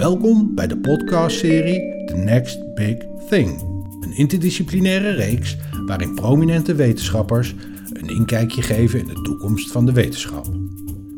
Welkom 0.00 0.54
bij 0.54 0.66
de 0.66 0.78
podcastserie 0.78 2.04
The 2.06 2.16
Next 2.16 2.74
Big 2.74 2.96
Thing. 3.28 3.60
Een 4.00 4.12
interdisciplinaire 4.12 5.10
reeks 5.10 5.56
waarin 5.86 6.14
prominente 6.14 6.74
wetenschappers 6.74 7.54
een 7.92 8.08
inkijkje 8.08 8.62
geven 8.62 8.98
in 8.98 9.06
de 9.06 9.22
toekomst 9.22 9.72
van 9.72 9.86
de 9.86 9.92
wetenschap. 9.92 10.46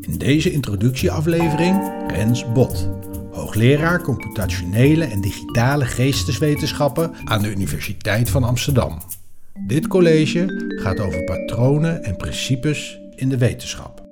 In 0.01 0.17
deze 0.17 0.51
introductieaflevering 0.51 1.91
Rens 2.07 2.51
Bot, 2.51 2.89
hoogleraar 3.31 4.01
computationele 4.01 5.05
en 5.05 5.21
digitale 5.21 5.85
geesteswetenschappen 5.85 7.11
aan 7.23 7.41
de 7.41 7.51
Universiteit 7.51 8.29
van 8.29 8.43
Amsterdam. 8.43 8.97
Dit 9.67 9.87
college 9.87 10.45
gaat 10.81 10.99
over 10.99 11.23
patronen 11.23 12.03
en 12.03 12.15
principes 12.15 12.99
in 13.15 13.29
de 13.29 13.37
wetenschap. 13.37 14.03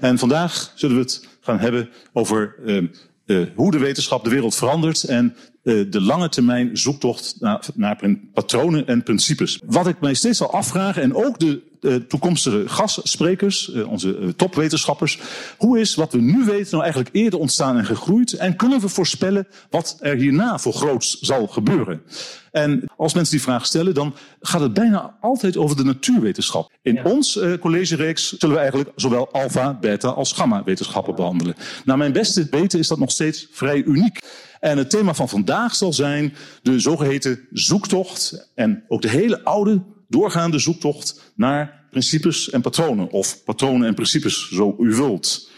En 0.00 0.18
vandaag 0.18 0.72
zullen 0.74 0.96
we 0.96 1.02
het 1.02 1.28
gaan 1.40 1.58
hebben 1.58 1.88
over 2.12 2.54
uh, 2.64 2.88
uh, 3.26 3.46
hoe 3.54 3.70
de 3.70 3.78
wetenschap 3.78 4.24
de 4.24 4.30
wereld 4.30 4.54
verandert 4.54 5.04
en 5.04 5.36
de 5.62 6.00
lange 6.00 6.28
termijn 6.28 6.76
zoektocht 6.76 7.36
naar, 7.40 7.66
naar, 7.74 8.16
patronen 8.32 8.86
en 8.86 9.02
principes. 9.02 9.60
Wat 9.66 9.86
ik 9.86 10.00
mij 10.00 10.14
steeds 10.14 10.42
al 10.42 10.52
afvraag, 10.52 10.98
en 10.98 11.14
ook 11.14 11.38
de 11.38 11.62
uh, 11.82 11.94
toekomstige 11.94 12.68
gastsprekers, 12.68 13.70
uh, 13.74 13.88
onze 13.88 14.18
uh, 14.18 14.28
topwetenschappers. 14.28 15.18
Hoe 15.56 15.80
is 15.80 15.94
wat 15.94 16.12
we 16.12 16.20
nu 16.20 16.44
weten 16.44 16.70
nou 16.70 16.82
eigenlijk 16.82 17.14
eerder 17.14 17.38
ontstaan 17.38 17.78
en 17.78 17.84
gegroeid? 17.84 18.32
En 18.32 18.56
kunnen 18.56 18.80
we 18.80 18.88
voorspellen 18.88 19.46
wat 19.70 19.96
er 20.00 20.16
hierna 20.16 20.58
voor 20.58 20.72
groots 20.72 21.20
zal 21.20 21.46
gebeuren? 21.46 22.02
En 22.50 22.84
als 22.96 23.14
mensen 23.14 23.32
die 23.32 23.42
vraag 23.42 23.66
stellen, 23.66 23.94
dan 23.94 24.14
gaat 24.40 24.60
het 24.60 24.72
bijna 24.72 25.16
altijd 25.20 25.56
over 25.56 25.76
de 25.76 25.84
natuurwetenschap. 25.84 26.70
In 26.82 26.94
ja. 26.94 27.02
ons 27.02 27.40
collegereeks 27.60 28.32
zullen 28.32 28.54
we 28.54 28.60
eigenlijk 28.60 28.90
zowel 28.96 29.32
alfa, 29.32 29.78
beta 29.80 30.08
als 30.08 30.32
gamma 30.32 30.64
wetenschappen 30.64 31.14
behandelen. 31.14 31.54
Naar 31.84 31.98
mijn 31.98 32.12
beste 32.12 32.46
weten 32.50 32.78
is 32.78 32.88
dat 32.88 32.98
nog 32.98 33.10
steeds 33.10 33.48
vrij 33.50 33.82
uniek. 33.82 34.18
En 34.62 34.78
het 34.78 34.90
thema 34.90 35.14
van 35.14 35.28
vandaag 35.28 35.74
zal 35.74 35.92
zijn 35.92 36.34
de 36.62 36.78
zogeheten 36.78 37.46
zoektocht 37.52 38.50
en 38.54 38.84
ook 38.88 39.02
de 39.02 39.08
hele 39.08 39.44
oude 39.44 39.82
doorgaande 40.08 40.58
zoektocht 40.58 41.32
naar 41.34 41.86
principes 41.90 42.50
en 42.50 42.60
patronen. 42.60 43.10
Of 43.10 43.44
patronen 43.44 43.88
en 43.88 43.94
principes, 43.94 44.48
zo 44.48 44.76
u 44.78 44.94
wilt. 44.94 45.50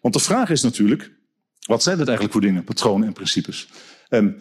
Want 0.00 0.14
de 0.14 0.20
vraag 0.20 0.50
is 0.50 0.62
natuurlijk, 0.62 1.10
wat 1.66 1.82
zijn 1.82 1.98
het 1.98 2.08
eigenlijk 2.08 2.38
voor 2.38 2.46
dingen, 2.46 2.64
patronen 2.64 3.06
en 3.06 3.12
principes? 3.12 3.68
Um, 4.10 4.40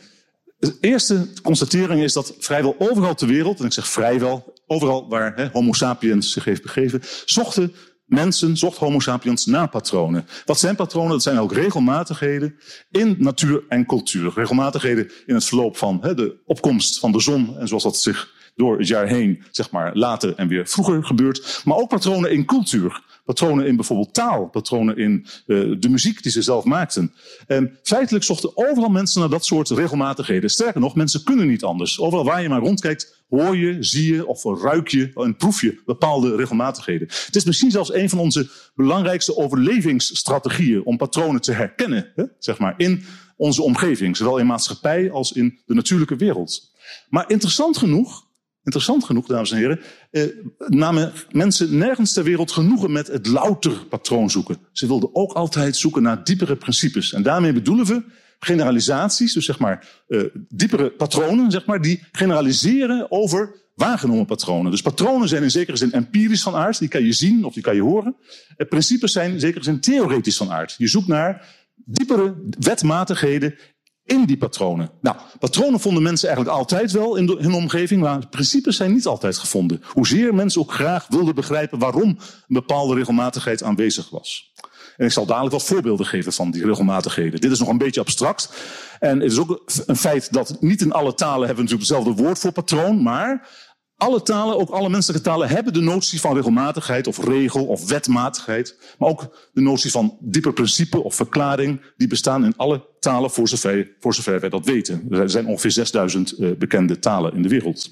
de 0.59 0.77
eerste 0.81 1.27
constatering 1.41 2.01
is 2.01 2.13
dat 2.13 2.35
vrijwel 2.39 2.75
overal 2.79 3.15
ter 3.15 3.27
wereld, 3.27 3.59
en 3.59 3.65
ik 3.65 3.73
zeg 3.73 3.87
vrijwel, 3.87 4.53
overal 4.67 5.09
waar 5.09 5.49
Homo 5.51 5.73
sapiens 5.73 6.31
zich 6.31 6.43
heeft 6.43 6.61
begeven, 6.61 7.01
zochten 7.25 7.73
mensen, 8.11 8.57
zocht 8.57 8.77
Homo 8.77 8.99
sapiens 8.99 9.45
naar 9.45 9.69
patronen. 9.69 10.27
Wat 10.45 10.59
zijn 10.59 10.75
patronen? 10.75 11.11
Dat 11.11 11.23
zijn 11.23 11.39
ook 11.39 11.53
regelmatigheden 11.53 12.55
in 12.91 13.15
natuur 13.19 13.63
en 13.69 13.85
cultuur. 13.85 14.31
Regelmatigheden 14.35 15.11
in 15.25 15.33
het 15.35 15.45
verloop 15.45 15.77
van 15.77 15.97
he, 16.01 16.15
de 16.15 16.35
opkomst 16.45 16.99
van 16.99 17.11
de 17.11 17.19
zon 17.19 17.57
en 17.57 17.67
zoals 17.67 17.83
dat 17.83 17.97
zich 17.97 18.39
door 18.55 18.77
het 18.77 18.87
jaar 18.87 19.07
heen, 19.07 19.43
zeg 19.51 19.71
maar, 19.71 19.95
later 19.95 20.35
en 20.35 20.47
weer 20.47 20.67
vroeger 20.67 21.03
gebeurt. 21.03 21.61
Maar 21.65 21.77
ook 21.77 21.89
patronen 21.89 22.31
in 22.31 22.45
cultuur. 22.45 23.01
Patronen 23.31 23.65
in 23.65 23.75
bijvoorbeeld 23.75 24.13
taal. 24.13 24.47
Patronen 24.47 24.97
in 24.97 25.25
uh, 25.45 25.75
de 25.79 25.89
muziek 25.89 26.23
die 26.23 26.31
ze 26.31 26.41
zelf 26.41 26.63
maakten. 26.63 27.13
En 27.47 27.79
feitelijk 27.83 28.23
zochten 28.23 28.51
overal 28.53 28.89
mensen 28.89 29.19
naar 29.19 29.29
dat 29.29 29.45
soort 29.45 29.69
regelmatigheden. 29.69 30.49
Sterker 30.49 30.81
nog, 30.81 30.95
mensen 30.95 31.23
kunnen 31.23 31.47
niet 31.47 31.63
anders. 31.63 31.99
Overal 31.99 32.25
waar 32.25 32.41
je 32.41 32.49
maar 32.49 32.59
rondkijkt, 32.59 33.23
hoor 33.29 33.57
je, 33.57 33.77
zie 33.79 34.13
je 34.13 34.27
of 34.27 34.43
ruik 34.43 34.87
je 34.87 35.11
en 35.13 35.35
proef 35.35 35.61
je 35.61 35.81
bepaalde 35.85 36.35
regelmatigheden. 36.35 37.07
Het 37.25 37.35
is 37.35 37.45
misschien 37.45 37.71
zelfs 37.71 37.93
een 37.93 38.09
van 38.09 38.19
onze 38.19 38.49
belangrijkste 38.75 39.37
overlevingsstrategieën 39.37 40.85
om 40.85 40.97
patronen 40.97 41.41
te 41.41 41.51
herkennen, 41.51 42.11
hè, 42.15 42.23
zeg 42.39 42.59
maar, 42.59 42.73
in 42.77 43.03
onze 43.35 43.61
omgeving, 43.61 44.17
zowel 44.17 44.37
in 44.37 44.45
maatschappij 44.45 45.11
als 45.11 45.31
in 45.31 45.59
de 45.65 45.73
natuurlijke 45.73 46.15
wereld. 46.15 46.71
Maar 47.09 47.29
interessant 47.29 47.77
genoeg 47.77 48.29
Interessant 48.63 49.03
genoeg, 49.03 49.27
dames 49.27 49.51
en 49.51 49.57
heren, 49.57 49.79
eh, 50.11 50.23
namen 50.67 51.11
mensen 51.31 51.77
nergens 51.77 52.13
ter 52.13 52.23
wereld 52.23 52.51
genoegen 52.51 52.91
met 52.91 53.07
het 53.07 53.27
louter 53.27 53.85
patroon 53.89 54.29
zoeken. 54.29 54.57
Ze 54.71 54.87
wilden 54.87 55.15
ook 55.15 55.33
altijd 55.33 55.75
zoeken 55.75 56.01
naar 56.01 56.23
diepere 56.23 56.55
principes. 56.55 57.13
En 57.13 57.23
daarmee 57.23 57.53
bedoelen 57.53 57.85
we 57.85 58.03
generalisaties, 58.39 59.33
dus 59.33 59.45
zeg 59.45 59.59
maar 59.59 60.03
eh, 60.07 60.23
diepere 60.49 60.89
patronen, 60.89 61.51
zeg 61.51 61.65
maar, 61.65 61.81
die 61.81 62.03
generaliseren 62.11 63.11
over 63.11 63.59
waargenomen 63.75 64.25
patronen. 64.25 64.71
Dus 64.71 64.81
patronen 64.81 65.27
zijn 65.27 65.43
in 65.43 65.51
zekere 65.51 65.77
zin 65.77 65.91
empirisch 65.91 66.43
van 66.43 66.55
aard, 66.55 66.79
die 66.79 66.87
kan 66.87 67.05
je 67.05 67.13
zien 67.13 67.45
of 67.45 67.53
die 67.53 67.63
kan 67.63 67.75
je 67.75 67.81
horen. 67.81 68.15
Eh, 68.57 68.67
principes 68.67 69.11
zijn 69.11 69.31
in 69.31 69.39
zekere 69.39 69.63
zin 69.63 69.79
theoretisch 69.79 70.37
van 70.37 70.51
aard. 70.51 70.75
Je 70.77 70.87
zoekt 70.87 71.07
naar 71.07 71.45
diepere 71.85 72.35
wetmatigheden 72.59 73.55
in 74.03 74.25
die 74.25 74.37
patronen. 74.37 74.89
Nou, 75.01 75.15
patronen 75.39 75.79
vonden 75.79 76.03
mensen 76.03 76.27
eigenlijk 76.27 76.57
altijd 76.57 76.91
wel 76.91 77.15
in 77.15 77.29
hun 77.39 77.53
omgeving, 77.53 78.01
maar 78.01 78.27
principes 78.27 78.75
zijn 78.75 78.93
niet 78.93 79.05
altijd 79.05 79.37
gevonden. 79.37 79.81
Hoezeer 79.85 80.35
mensen 80.35 80.61
ook 80.61 80.73
graag 80.73 81.07
wilden 81.09 81.35
begrijpen 81.35 81.79
waarom 81.79 82.09
een 82.09 82.17
bepaalde 82.47 82.95
regelmatigheid 82.95 83.63
aanwezig 83.63 84.09
was. 84.09 84.53
En 84.97 85.05
ik 85.05 85.11
zal 85.11 85.25
dadelijk 85.25 85.53
wat 85.53 85.63
voorbeelden 85.63 86.05
geven 86.05 86.33
van 86.33 86.51
die 86.51 86.65
regelmatigheden. 86.65 87.41
Dit 87.41 87.51
is 87.51 87.59
nog 87.59 87.67
een 87.67 87.77
beetje 87.77 88.01
abstract. 88.01 88.53
En 88.99 89.19
het 89.19 89.31
is 89.31 89.39
ook 89.39 89.61
een 89.85 89.95
feit 89.95 90.33
dat 90.33 90.57
niet 90.59 90.81
in 90.81 90.91
alle 90.91 91.13
talen 91.13 91.47
hebben 91.47 91.63
natuurlijk 91.63 91.89
hetzelfde 91.89 92.23
woord 92.23 92.39
voor 92.39 92.51
patroon, 92.51 93.01
maar 93.01 93.47
alle 93.95 94.21
talen, 94.21 94.57
ook 94.57 94.69
alle 94.69 94.89
menselijke 94.89 95.27
talen, 95.27 95.49
hebben 95.49 95.73
de 95.73 95.81
notie 95.81 96.21
van 96.21 96.35
regelmatigheid 96.35 97.07
of 97.07 97.23
regel 97.23 97.65
of 97.65 97.87
wetmatigheid. 97.87 98.95
Maar 98.97 99.09
ook 99.09 99.49
de 99.53 99.61
notie 99.61 99.91
van 99.91 100.17
dieper 100.19 100.53
principe 100.53 101.03
of 101.03 101.15
verklaring. 101.15 101.93
Die 101.97 102.07
bestaan 102.07 102.45
in 102.45 102.53
alle 102.57 102.89
talen 103.01 103.31
voor 103.31 103.47
zover, 103.47 103.87
voor 103.99 104.39
wij 104.39 104.49
dat 104.49 104.65
weten. 104.65 105.07
Er 105.09 105.29
zijn 105.29 105.45
ongeveer 105.45 105.71
6000 105.71 106.39
uh, 106.39 106.51
bekende 106.57 106.99
talen 106.99 107.33
in 107.33 107.41
de 107.41 107.49
wereld. 107.49 107.91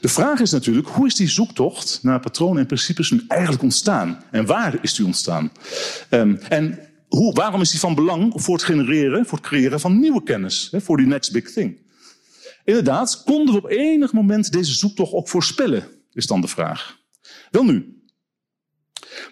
De 0.00 0.08
vraag 0.08 0.40
is 0.40 0.50
natuurlijk, 0.50 0.88
hoe 0.88 1.06
is 1.06 1.14
die 1.14 1.28
zoektocht 1.28 1.98
naar 2.02 2.20
patronen 2.20 2.58
en 2.58 2.66
principes 2.66 3.10
nu 3.10 3.24
eigenlijk 3.28 3.62
ontstaan? 3.62 4.24
En 4.30 4.46
waar 4.46 4.78
is 4.82 4.94
die 4.94 5.06
ontstaan? 5.06 5.52
Um, 6.10 6.38
en 6.48 6.78
hoe, 7.08 7.34
waarom 7.34 7.60
is 7.60 7.70
die 7.70 7.80
van 7.80 7.94
belang 7.94 8.32
voor 8.34 8.54
het 8.54 8.64
genereren, 8.64 9.26
voor 9.26 9.38
het 9.38 9.46
creëren 9.46 9.80
van 9.80 10.00
nieuwe 10.00 10.22
kennis? 10.22 10.68
Hè, 10.70 10.80
voor 10.80 10.96
die 10.96 11.06
next 11.06 11.32
big 11.32 11.52
thing? 11.52 11.78
Inderdaad, 12.64 13.22
konden 13.24 13.54
we 13.54 13.60
op 13.60 13.70
enig 13.70 14.12
moment 14.12 14.52
deze 14.52 14.74
zoektocht 14.74 15.12
ook 15.12 15.28
voorspellen, 15.28 15.84
is 16.12 16.26
dan 16.26 16.40
de 16.40 16.48
vraag. 16.48 16.98
Wel 17.50 17.64
nu, 17.64 17.95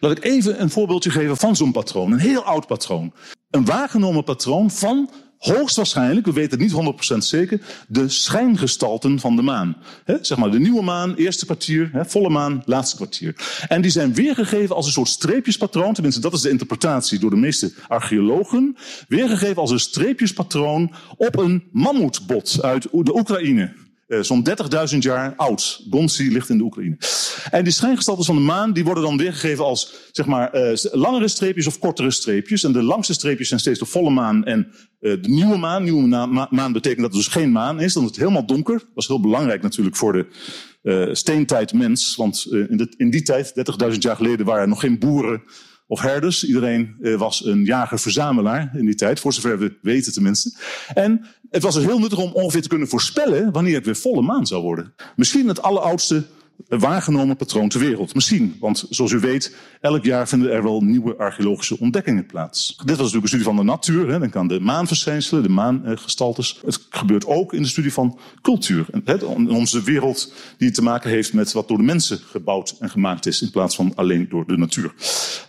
laat 0.01 0.17
ik 0.17 0.25
even 0.25 0.61
een 0.61 0.71
voorbeeldje 0.71 1.11
geven 1.11 1.37
van 1.37 1.57
zo'n 1.57 1.73
patroon, 1.73 2.13
een 2.13 2.19
heel 2.19 2.45
oud 2.45 2.67
patroon. 2.67 3.13
Een 3.51 3.65
waargenomen 3.65 4.25
patroon 4.25 4.71
van 4.71 5.11
hoogstwaarschijnlijk, 5.53 6.27
we 6.27 6.33
weten 6.33 6.61
het 6.61 6.73
niet 6.73 7.15
100% 7.15 7.17
zeker, 7.19 7.61
de 7.89 8.09
schijngestalten 8.09 9.21
van 9.21 9.37
de 9.37 9.43
maan. 9.43 9.77
Zeg 10.21 10.39
maar 10.39 10.51
de 10.51 10.59
nieuwe 10.59 10.83
maan, 10.83 11.15
eerste 11.15 11.45
kwartier, 11.45 11.91
volle 11.95 12.29
maan, 12.29 12.63
laatste 12.65 12.97
kwartier. 12.97 13.35
En 13.69 13.83
die 13.83 13.91
zijn 13.91 14.15
weergegeven 14.15 14.77
als 14.77 14.87
een 14.87 14.93
soort 14.93 15.09
streepjespatroon, 15.09 15.95
tenminste 15.95 16.21
dat 16.21 16.33
is 16.33 16.41
de 16.41 16.51
interpretatie 16.51 17.19
door 17.19 17.31
de 17.31 17.37
meeste 17.37 17.73
archeologen, 17.89 18.77
weergegeven 19.09 19.57
als 19.57 19.71
een 19.71 19.81
streepjespatroon 19.81 20.93
op 21.17 21.39
een 21.39 21.69
mammoetbot 21.73 22.63
uit 22.63 22.83
de 22.83 23.17
Oekraïne. 23.17 23.84
Uh, 24.09 24.21
Zo'n 24.21 24.49
30.000 24.93 24.99
jaar 24.99 25.35
oud. 25.37 25.87
Gonsi 25.91 26.33
ligt 26.33 26.49
in 26.49 26.59
de 26.59 26.65
Oekraïne. 26.65 26.97
En 27.51 27.65
die 27.65 27.73
schijngestalten 27.73 28.25
van 28.25 28.35
de 28.35 28.41
maan 28.41 28.73
die 28.73 28.85
worden 28.85 29.03
dan 29.03 29.17
weergegeven 29.17 29.65
als 29.65 29.95
zeg 30.13 30.27
maar, 30.27 30.57
uh, 30.57 30.77
langere 30.93 31.29
streepjes 31.29 31.67
of 31.67 31.79
kortere 31.79 32.11
streepjes. 32.11 32.65
En 32.65 32.73
de 32.73 32.83
langste 32.83 33.13
streepjes 33.13 33.49
zijn 33.49 33.61
steeds 33.61 33.79
de 33.79 33.85
volle 33.85 34.11
maan 34.11 34.45
en 34.45 34.67
uh, 35.01 35.23
de 35.23 35.29
nieuwe 35.29 35.57
maan. 35.57 35.83
Nieuwe 35.83 36.07
maan, 36.51 36.73
betekent 36.73 37.01
dat 37.01 37.13
het 37.15 37.25
dus 37.25 37.33
geen 37.33 37.53
maan 37.53 37.81
is. 37.81 37.93
Dan 37.93 38.03
is 38.03 38.09
het 38.09 38.19
helemaal 38.19 38.47
donker. 38.47 38.79
Dat 38.79 38.89
was 38.95 39.07
heel 39.07 39.21
belangrijk 39.21 39.63
natuurlijk 39.63 39.97
voor 39.97 40.13
de 40.13 41.09
steentijd 41.13 41.73
mens. 41.73 42.17
Want 42.17 42.47
in, 42.51 42.95
in 42.97 43.11
die 43.11 43.23
tijd, 43.23 43.53
30.000 43.93 43.99
jaar 43.99 44.17
geleden, 44.17 44.47
waren 44.47 44.63
er 44.63 44.69
nog 44.69 44.81
geen 44.81 44.99
boeren 44.99 45.43
of 45.95 46.01
herders. 46.01 46.45
Iedereen 46.45 46.97
uh, 47.01 47.19
was 47.19 47.45
een 47.45 47.65
jager-verzamelaar 47.65 48.71
in 48.77 48.85
die 48.85 48.95
tijd, 48.95 49.21
voor 49.21 49.33
zover 49.33 49.59
we 49.59 49.77
weten 49.83 50.13
tenminste. 50.13 50.53
En 50.95 51.27
het 51.51 51.63
was 51.63 51.75
dus 51.75 51.85
heel 51.85 51.99
nuttig 51.99 52.19
om 52.19 52.33
ongeveer 52.33 52.63
te 52.63 52.69
kunnen 52.69 52.89
voorspellen 52.89 53.53
wanneer 53.53 53.75
het 53.75 53.85
weer 53.85 53.97
volle 53.97 54.23
maan 54.23 54.47
zou 54.47 54.63
worden. 54.63 54.95
Misschien 55.17 55.49
het 55.49 55.63
alleroudste 55.63 56.25
waargenomen 56.69 57.37
patroon 57.37 57.69
ter 57.69 57.81
wereld. 57.81 58.15
Misschien, 58.15 58.57
want 58.61 58.87
zoals 58.91 59.13
u 59.13 59.19
weet, 59.19 59.57
elk 59.81 60.05
jaar 60.05 60.29
vinden 60.29 60.53
er 60.53 60.63
wel 60.63 60.81
nieuwe 60.81 61.17
archeologische 61.17 61.79
ontdekkingen 61.79 62.27
plaats. 62.27 62.77
Dit 62.77 62.87
was 62.87 62.97
natuurlijk 62.97 63.23
een 63.23 63.29
studie 63.29 63.47
van 63.47 63.57
de 63.57 63.63
natuur. 63.63 64.09
Hè. 64.09 64.19
Denk 64.19 64.37
aan 64.37 64.49
de 64.49 64.61
maanverschijnselen, 64.61 65.43
de 65.43 65.49
maangestaltes. 65.49 66.61
Het 66.67 66.87
gebeurt 66.91 67.27
ook 67.27 67.53
in 67.53 67.63
de 67.63 67.69
studie 67.69 67.93
van 67.93 68.19
cultuur. 68.43 68.87
In 69.05 69.51
onze 69.51 69.83
wereld 69.83 70.33
die 70.59 70.71
te 70.71 70.83
maken 70.83 71.11
heeft 71.11 71.33
met 71.33 71.53
wat 71.53 71.69
door 71.69 71.77
de 71.77 71.83
mensen 71.83 72.19
gebouwd 72.19 72.77
en 72.79 72.91
gemaakt 72.91 73.27
is, 73.27 73.43
in 73.43 73.51
plaats 73.51 73.77
van 73.77 73.93
alleen 73.95 74.27
door 74.29 74.47
de 74.47 74.57
natuur. 74.57 74.95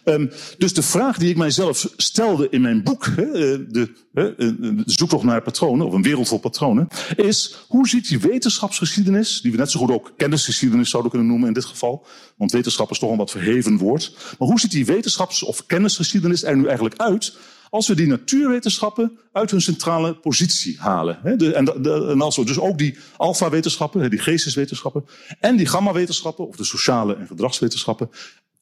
Um, 0.06 0.32
dus 0.58 0.74
de 0.74 0.82
vraag 0.82 1.18
die 1.18 1.30
ik 1.30 1.38
mijzelf 1.38 1.94
stelde 1.98 2.48
in 2.50 2.62
mijn 2.62 2.84
boek, 2.84 3.06
hè, 3.06 3.24
eh, 3.24 3.60
de, 3.70 3.94
de 4.14 4.84
zoektocht 4.86 5.24
naar 5.24 5.42
patronen, 5.42 5.88
of 5.88 5.94
een 5.94 6.02
wereld 6.02 6.28
vol 6.28 6.40
patronen, 6.40 6.88
is 7.16 7.56
hoe 7.68 7.88
ziet 7.88 8.08
die 8.08 8.20
wetenschapsgeschiedenis, 8.20 9.42
die 9.42 9.52
we 9.52 9.58
net 9.58 9.72
zo 9.72 9.80
goed 9.80 9.92
ook 9.92 10.14
kennisgeschiedenis 10.18 10.95
zouden 10.96 11.12
kunnen 11.12 11.30
noemen 11.30 11.48
in 11.48 11.54
dit 11.54 11.66
geval, 11.66 12.06
want 12.38 12.52
wetenschap 12.52 12.92
is 12.92 13.00
toch 13.00 13.12
een 13.12 13.18
wat 13.18 13.32
verheven 13.32 13.78
woord. 13.78 14.16
Maar 14.40 14.48
hoe 14.48 14.60
ziet 14.60 14.72
die 14.72 14.86
wetenschaps- 14.86 15.44
of 15.44 15.66
kennisgeschiedenis 15.66 16.44
er 16.44 16.58
nu 16.58 16.66
eigenlijk 16.66 16.98
uit 16.98 17.38
als 17.70 17.88
we 17.88 17.96
die 17.96 18.08
natuurwetenschappen 18.08 19.20
uit 19.32 19.52
hun 19.52 19.62
centrale 19.62 20.16
positie 20.16 20.80
halen. 20.80 21.24
en, 21.54 22.22
als 22.22 22.36
we 22.36 22.46
dus 22.46 22.60
ook 22.60 22.78
die 22.78 22.98
alfa-wetenschappen, 23.18 24.10
die 24.10 24.20
geesteswetenschappen, 24.20 25.06
en 25.40 25.56
die 25.56 25.66
gamma-wetenschappen, 25.66 26.48
of 26.48 26.56
de 26.56 26.64
sociale 26.64 27.16
en 27.16 27.28
gedragswetenschappen, 27.28 28.10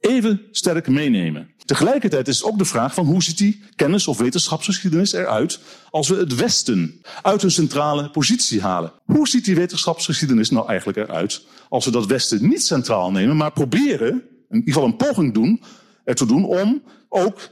even 0.04 0.42
sterk 0.52 0.88
meenemen. 0.88 1.52
Tegelijkertijd 1.66 2.28
is 2.28 2.38
het 2.38 2.46
ook 2.46 2.58
de 2.58 2.66
vraag 2.66 2.94
van 2.94 3.06
hoe 3.06 3.24
ziet 3.24 3.38
die 3.38 3.62
kennis- 3.76 4.08
of 4.08 4.18
wetenschapsgeschiedenis 4.18 5.14
eruit 5.14 5.60
als 5.90 6.08
we 6.08 6.16
het 6.16 6.36
Westen 6.36 7.02
uit 7.22 7.44
een 7.44 7.52
centrale 7.52 8.10
positie 8.10 8.62
halen. 8.62 8.92
Hoe 9.06 9.28
ziet 9.28 9.46
die 9.46 9.56
wetenschapsgeschiedenis 9.56 10.50
nou 10.50 10.68
eigenlijk 10.68 10.98
eruit 10.98 11.46
als 11.70 11.86
we 11.86 11.92
dat 11.92 12.06
Westen 12.06 12.50
niet 12.50 12.66
centraal 12.66 13.12
nemen, 13.12 13.38
maar 13.38 13.52
proberen, 13.52 14.10
in 14.50 14.58
ieder 14.60 14.74
geval 14.74 14.86
een 14.86 14.96
poging 14.96 15.34
doen, 15.34 15.62
er 16.04 16.16
te 16.16 16.26
doen 16.26 16.46
om 16.46 16.84
ook 17.10 17.52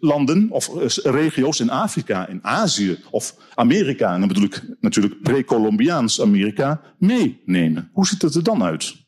landen 0.00 0.50
of 0.50 0.68
eh, 0.76 1.12
regio's 1.12 1.60
in 1.60 1.70
Afrika, 1.70 2.28
in 2.28 2.44
Azië 2.44 2.98
of 3.10 3.36
Amerika, 3.54 4.12
en 4.12 4.18
dan 4.18 4.28
bedoel 4.28 4.44
ik 4.44 4.62
natuurlijk 4.80 5.22
pre-Columbiaans 5.22 6.20
Amerika, 6.20 6.80
meenemen. 6.98 7.90
Hoe 7.92 8.06
ziet 8.06 8.22
het 8.22 8.34
er 8.34 8.42
dan 8.42 8.62
uit? 8.62 9.01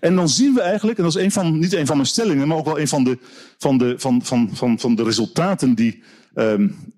En 0.00 0.16
dan 0.16 0.28
zien 0.28 0.54
we 0.54 0.60
eigenlijk, 0.60 0.98
en 0.98 1.04
dat 1.04 1.16
is 1.16 1.32
van, 1.32 1.58
niet 1.58 1.72
een 1.72 1.86
van 1.86 1.96
mijn 1.96 2.08
stellingen, 2.08 2.48
maar 2.48 2.56
ook 2.56 2.64
wel 2.64 2.80
een 2.80 2.88
van 2.88 3.04
de, 3.04 3.18
van 3.58 3.78
de, 3.78 3.94
van, 3.98 4.24
van, 4.24 4.50
van, 4.52 4.78
van 4.78 4.94
de 4.94 5.02
resultaten 5.02 5.74
die 5.74 6.02
um, 6.34 6.94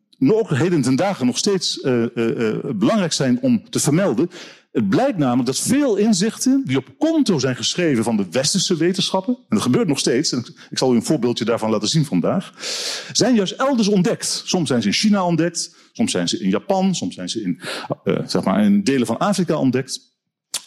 heden 0.47 0.83
ten 0.83 0.97
dagen 0.97 1.27
nog 1.27 1.39
steeds 1.39 1.79
uh, 1.83 2.05
uh, 2.15 2.59
belangrijk 2.75 3.13
zijn 3.13 3.39
om 3.41 3.71
te 3.71 3.81
vermelden. 3.81 4.31
Het 4.73 4.89
blijkt 4.89 5.19
namelijk 5.19 5.47
dat 5.47 5.59
veel 5.59 5.97
inzichten 5.97 6.63
die 6.65 6.77
op 6.77 6.95
konto 6.99 7.39
zijn 7.39 7.57
geschreven 7.57 8.05
van 8.05 8.17
de 8.17 8.27
westerse 8.31 8.77
wetenschappen, 8.77 9.35
en 9.35 9.45
dat 9.49 9.63
gebeurt 9.63 9.89
nog 9.89 9.99
steeds, 9.99 10.33
en 10.33 10.45
ik 10.71 10.79
zal 10.79 10.93
u 10.93 10.97
een 10.97 11.05
voorbeeldje 11.05 11.45
daarvan 11.45 11.71
laten 11.71 11.89
zien 11.89 12.05
vandaag, 12.05 12.53
zijn 13.13 13.35
juist 13.35 13.53
elders 13.53 13.89
ontdekt. 13.89 14.43
Soms 14.45 14.69
zijn 14.69 14.83
ze 14.83 14.89
in 14.89 14.95
China 14.95 15.25
ontdekt, 15.25 15.77
soms 15.93 16.11
zijn 16.11 16.29
ze 16.29 16.39
in 16.39 16.49
Japan, 16.49 16.95
soms 16.95 17.15
zijn 17.15 17.29
ze 17.29 17.43
in, 17.43 17.61
zeg 18.27 18.45
maar 18.45 18.65
in 18.65 18.85
delen 18.85 19.07
van 19.07 19.19
Afrika 19.19 19.57
ontdekt. 19.57 20.08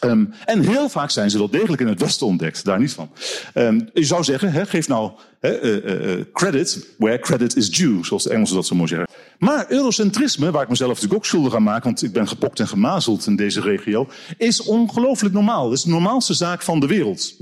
Um, 0.04 0.32
en 0.44 0.60
heel 0.60 0.88
vaak 0.88 1.10
zijn 1.10 1.30
ze 1.30 1.38
wel 1.38 1.50
degelijk 1.50 1.80
in 1.80 1.88
het 1.88 2.00
Westen 2.00 2.26
ontdekt, 2.26 2.64
daar 2.64 2.78
niet 2.78 2.92
van. 2.92 3.10
Um, 3.54 3.88
je 3.92 4.04
zou 4.04 4.24
zeggen, 4.24 4.66
geef 4.66 4.88
nou 4.88 5.12
he, 5.40 5.62
uh, 5.62 6.16
uh, 6.16 6.24
credit 6.32 6.94
where 6.98 7.18
credit 7.18 7.56
is 7.56 7.70
due, 7.70 8.04
zoals 8.04 8.22
de 8.22 8.30
Engelsen 8.30 8.56
dat 8.56 8.66
zo 8.66 8.74
mooi 8.74 8.88
zeggen. 8.88 9.08
Maar 9.38 9.66
eurocentrisme, 9.68 10.50
waar 10.50 10.62
ik 10.62 10.68
mezelf 10.68 10.90
natuurlijk 10.90 11.18
ook 11.18 11.26
schuldig 11.26 11.54
aan 11.54 11.62
maak, 11.62 11.84
want 11.84 12.02
ik 12.02 12.12
ben 12.12 12.28
gepokt 12.28 12.60
en 12.60 12.68
gemazeld 12.68 13.26
in 13.26 13.36
deze 13.36 13.60
regio, 13.60 14.08
is 14.36 14.62
ongelooflijk 14.62 15.34
normaal. 15.34 15.64
Het 15.64 15.78
is 15.78 15.84
de 15.84 15.90
normaalste 15.90 16.34
zaak 16.34 16.62
van 16.62 16.80
de 16.80 16.86
wereld. 16.86 17.36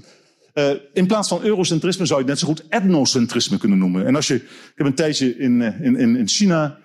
In 0.92 1.06
plaats 1.06 1.28
van 1.28 1.42
eurocentrisme 1.42 2.06
zou 2.06 2.20
je 2.20 2.30
het 2.30 2.34
net 2.34 2.48
zo 2.48 2.54
goed 2.54 2.68
etnocentrisme 2.68 3.58
kunnen 3.58 3.78
noemen. 3.78 4.06
En 4.06 4.16
als 4.16 4.26
je, 4.26 4.34
ik 4.34 4.72
heb 4.74 4.86
een 4.86 4.94
tijdje 4.94 5.38
in, 5.38 5.62
in, 5.62 6.16
in 6.16 6.28
China 6.28 6.78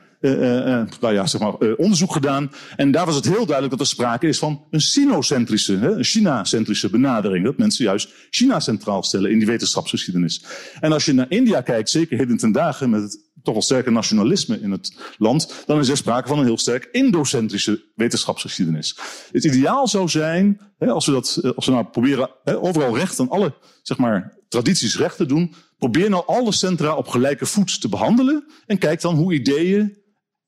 nou 1.00 1.14
ja, 1.14 1.26
zeg 1.26 1.42
maar, 1.42 1.54
onderzoek 1.76 2.14
gedaan. 2.14 2.52
En 2.76 2.92
daar 2.92 3.06
was 3.06 3.16
het 3.16 3.26
heel 3.26 3.46
duidelijk 3.46 3.70
dat 3.70 3.80
er 3.80 3.94
sprake 3.94 4.28
is 4.28 4.40
van 4.40 4.64
een 4.70 4.82
sinocentrische, 4.82 5.74
een 5.74 6.04
China-centrische 6.04 6.90
benadering. 6.90 7.46
Dat 7.46 7.58
mensen 7.58 7.86
juist 7.86 8.10
China 8.30 8.60
centraal 8.60 9.04
stellen 9.04 9.32
in 9.32 9.38
die 9.38 9.48
wetenschapsgeschiedenis. 9.48 10.44
En 10.80 10.92
als 10.92 11.06
je 11.06 11.14
naar 11.14 11.30
India 11.30 11.62
kijkt, 11.62 11.90
zeker 11.90 12.18
heden 12.18 12.38
ten 12.38 12.52
dagen 12.52 12.90
met 12.90 13.02
het 13.02 13.24
toch 13.46 13.54
wel 13.54 13.64
sterke 13.64 13.92
nationalisme 13.92 14.62
in 14.62 14.72
het 14.72 14.98
land, 15.18 15.64
dan 15.66 15.80
is 15.80 15.90
er 15.90 15.98
sprake 15.98 16.28
van 16.28 16.40
een 16.40 16.46
heel 16.46 16.58
sterk 16.58 16.90
indocentrische 16.92 17.84
wetenschapsgeschiedenis. 17.96 18.98
Het 19.32 19.44
ideaal 19.44 19.88
zou 19.88 20.10
zijn, 20.10 20.62
hè, 20.78 20.88
als 20.88 21.06
we 21.06 21.12
dat, 21.12 21.42
als 21.56 21.66
we 21.66 21.72
nou 21.72 21.86
proberen 21.86 22.30
hè, 22.44 22.62
overal 22.62 22.98
recht 22.98 23.20
aan 23.20 23.30
alle, 23.30 23.54
zeg 23.82 23.98
maar, 23.98 24.38
tradities 24.50 24.98
recht 24.98 25.18
te 25.18 25.26
doen, 25.26 25.54
probeer 25.78 26.10
nou 26.10 26.24
alle 26.26 26.52
centra 26.52 26.96
op 26.96 27.08
gelijke 27.08 27.46
voet 27.46 27.82
te 27.82 27.90
behandelen 27.90 28.46
en 28.66 28.78
kijk 28.78 29.02
dan 29.02 29.16
hoe 29.16 29.34
ideeën 29.34 29.98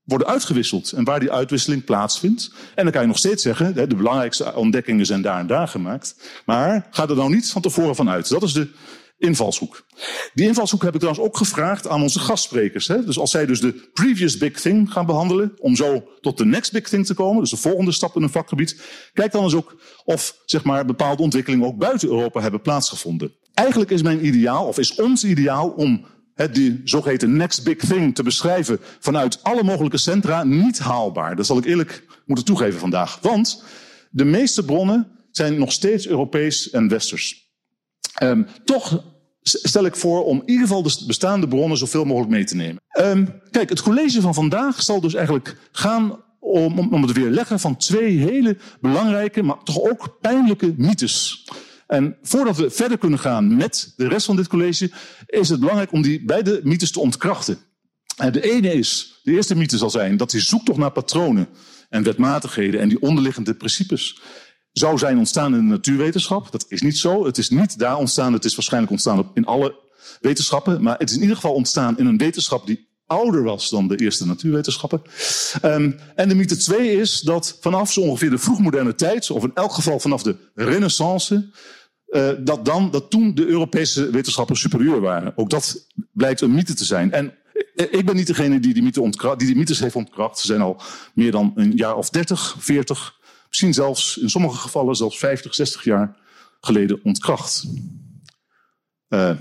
worden 0.07 0.27
uitgewisseld 0.27 0.91
en 0.91 1.03
waar 1.03 1.19
die 1.19 1.31
uitwisseling 1.31 1.83
plaatsvindt. 1.83 2.51
En 2.75 2.83
dan 2.83 2.91
kan 2.91 3.01
je 3.01 3.07
nog 3.07 3.17
steeds 3.17 3.43
zeggen, 3.43 3.89
de 3.89 3.95
belangrijkste 3.95 4.55
ontdekkingen 4.55 5.05
zijn 5.05 5.21
daar 5.21 5.39
en 5.39 5.47
daar 5.47 5.67
gemaakt. 5.67 6.15
Maar 6.45 6.87
ga 6.91 7.07
er 7.07 7.15
nou 7.15 7.29
niet 7.29 7.51
van 7.51 7.61
tevoren 7.61 7.95
van 7.95 8.09
uit. 8.09 8.29
Dat 8.29 8.43
is 8.43 8.53
de 8.53 8.69
invalshoek. 9.17 9.85
Die 10.33 10.47
invalshoek 10.47 10.83
heb 10.83 10.93
ik 10.93 10.99
trouwens 10.99 11.27
ook 11.27 11.37
gevraagd 11.37 11.87
aan 11.87 12.01
onze 12.01 12.19
gastsprekers. 12.19 12.85
Dus 12.85 13.19
als 13.19 13.31
zij 13.31 13.45
dus 13.45 13.59
de 13.59 13.89
previous 13.93 14.37
big 14.37 14.61
thing 14.61 14.91
gaan 14.91 15.05
behandelen, 15.05 15.53
om 15.59 15.75
zo 15.75 16.07
tot 16.21 16.37
de 16.37 16.45
next 16.45 16.71
big 16.71 16.89
thing 16.89 17.05
te 17.05 17.13
komen, 17.13 17.41
dus 17.41 17.49
de 17.49 17.57
volgende 17.57 17.91
stap 17.91 18.15
in 18.15 18.23
een 18.23 18.29
vakgebied, 18.29 18.81
kijk 19.13 19.31
dan 19.31 19.43
eens 19.43 19.55
ook 19.55 19.75
of 20.05 20.41
zeg 20.45 20.63
maar, 20.63 20.85
bepaalde 20.85 21.21
ontwikkelingen 21.21 21.67
ook 21.67 21.77
buiten 21.77 22.09
Europa 22.09 22.41
hebben 22.41 22.61
plaatsgevonden. 22.61 23.33
Eigenlijk 23.53 23.91
is 23.91 24.01
mijn 24.01 24.25
ideaal, 24.25 24.67
of 24.67 24.77
is 24.77 24.95
ons 24.95 25.23
ideaal, 25.23 25.69
om 25.69 26.05
die 26.51 26.81
zogeheten 26.83 27.35
next 27.35 27.63
big 27.63 27.77
thing 27.77 28.15
te 28.15 28.23
beschrijven 28.23 28.79
vanuit 28.99 29.43
alle 29.43 29.63
mogelijke 29.63 29.97
centra 29.97 30.43
niet 30.43 30.79
haalbaar. 30.79 31.35
Dat 31.35 31.45
zal 31.45 31.57
ik 31.57 31.65
eerlijk 31.65 32.03
moeten 32.25 32.45
toegeven 32.45 32.79
vandaag. 32.79 33.19
Want 33.21 33.63
de 34.09 34.25
meeste 34.25 34.65
bronnen 34.65 35.07
zijn 35.31 35.59
nog 35.59 35.71
steeds 35.71 36.07
Europees 36.07 36.69
en 36.69 36.87
Westers. 36.87 37.45
Um, 38.23 38.47
toch 38.63 39.03
stel 39.41 39.85
ik 39.85 39.95
voor 39.95 40.25
om 40.25 40.37
in 40.37 40.49
ieder 40.49 40.67
geval 40.67 40.83
de 40.83 41.03
bestaande 41.07 41.47
bronnen 41.47 41.77
zoveel 41.77 42.05
mogelijk 42.05 42.31
mee 42.31 42.43
te 42.43 42.55
nemen. 42.55 42.81
Um, 42.99 43.41
kijk, 43.51 43.69
het 43.69 43.81
college 43.81 44.21
van 44.21 44.33
vandaag 44.33 44.81
zal 44.81 45.01
dus 45.01 45.13
eigenlijk 45.13 45.57
gaan 45.71 46.23
om, 46.39 46.79
om, 46.79 46.93
om 46.93 47.01
het 47.01 47.11
weerleggen 47.11 47.59
van 47.59 47.77
twee 47.77 48.17
hele 48.17 48.57
belangrijke, 48.81 49.43
maar 49.43 49.63
toch 49.63 49.79
ook 49.79 50.17
pijnlijke 50.21 50.73
mythes. 50.77 51.45
En 51.87 52.17
voordat 52.21 52.57
we 52.57 52.69
verder 52.69 52.97
kunnen 52.97 53.19
gaan 53.19 53.55
met 53.55 53.93
de 53.95 54.07
rest 54.07 54.25
van 54.25 54.35
dit 54.35 54.47
college, 54.47 54.91
is 55.25 55.49
het 55.49 55.59
belangrijk 55.59 55.91
om 55.91 56.01
die 56.01 56.25
beide 56.25 56.61
mythes 56.63 56.91
te 56.91 56.99
ontkrachten. 56.99 57.57
En 58.17 58.31
de 58.31 58.51
ene 58.51 58.73
is, 58.73 59.19
de 59.23 59.31
eerste 59.31 59.55
mythe 59.55 59.77
zal 59.77 59.89
zijn 59.89 60.17
dat 60.17 60.31
die 60.31 60.41
zoektocht 60.41 60.79
naar 60.79 60.91
patronen 60.91 61.47
en 61.89 62.03
wetmatigheden 62.03 62.79
en 62.79 62.89
die 62.89 63.01
onderliggende 63.01 63.53
principes 63.53 64.21
zou 64.71 64.97
zijn 64.97 65.17
ontstaan 65.17 65.53
in 65.53 65.59
de 65.59 65.65
natuurwetenschap. 65.65 66.51
Dat 66.51 66.65
is 66.67 66.81
niet 66.81 66.97
zo. 66.97 67.25
Het 67.25 67.37
is 67.37 67.49
niet 67.49 67.79
daar 67.79 67.97
ontstaan. 67.97 68.33
Het 68.33 68.45
is 68.45 68.55
waarschijnlijk 68.55 68.91
ontstaan 68.91 69.31
in 69.33 69.45
alle 69.45 69.75
wetenschappen. 70.19 70.83
Maar 70.83 70.97
het 70.97 71.09
is 71.09 71.15
in 71.15 71.21
ieder 71.21 71.35
geval 71.35 71.53
ontstaan 71.53 71.97
in 71.97 72.05
een 72.05 72.17
wetenschap 72.17 72.65
die 72.65 72.86
ouder 73.07 73.43
was 73.43 73.69
dan 73.69 73.87
de 73.87 73.95
eerste 73.95 74.25
natuurwetenschappen. 74.25 75.01
Um, 75.63 75.99
en 76.15 76.29
de 76.29 76.35
mythe 76.35 76.57
2 76.57 76.91
is 76.91 77.19
dat 77.19 77.57
vanaf 77.61 77.91
zo 77.91 78.01
ongeveer 78.01 78.29
de 78.29 78.37
vroegmoderne 78.37 78.95
tijd, 78.95 79.31
of 79.31 79.43
in 79.43 79.51
elk 79.53 79.71
geval 79.71 79.99
vanaf 79.99 80.23
de 80.23 80.35
renaissance, 80.53 81.49
uh, 82.09 82.29
dat, 82.39 82.65
dan, 82.65 82.91
dat 82.91 83.09
toen 83.09 83.35
de 83.35 83.45
Europese 83.45 84.09
wetenschappers 84.09 84.59
superieur 84.59 85.01
waren. 85.01 85.37
Ook 85.37 85.49
dat 85.49 85.87
blijkt 86.13 86.41
een 86.41 86.53
mythe 86.53 86.73
te 86.73 86.85
zijn. 86.85 87.11
En 87.11 87.33
ik 87.75 88.05
ben 88.05 88.15
niet 88.15 88.27
degene 88.27 88.59
die 88.59 88.73
die, 88.73 88.83
mythe 88.83 89.01
ontkracht, 89.01 89.39
die 89.39 89.55
mythes 89.55 89.79
heeft 89.79 89.95
ontkracht. 89.95 90.39
Ze 90.39 90.45
zijn 90.45 90.61
al 90.61 90.81
meer 91.13 91.31
dan 91.31 91.51
een 91.55 91.71
jaar 91.71 91.95
of 91.95 92.09
30, 92.09 92.55
40, 92.59 93.15
misschien 93.47 93.73
zelfs 93.73 94.17
in 94.17 94.29
sommige 94.29 94.57
gevallen 94.57 94.95
zelfs 94.95 95.17
50, 95.19 95.55
60 95.55 95.83
jaar 95.83 96.17
geleden 96.59 96.99
ontkracht. 97.03 97.65
Uh, 99.09 99.31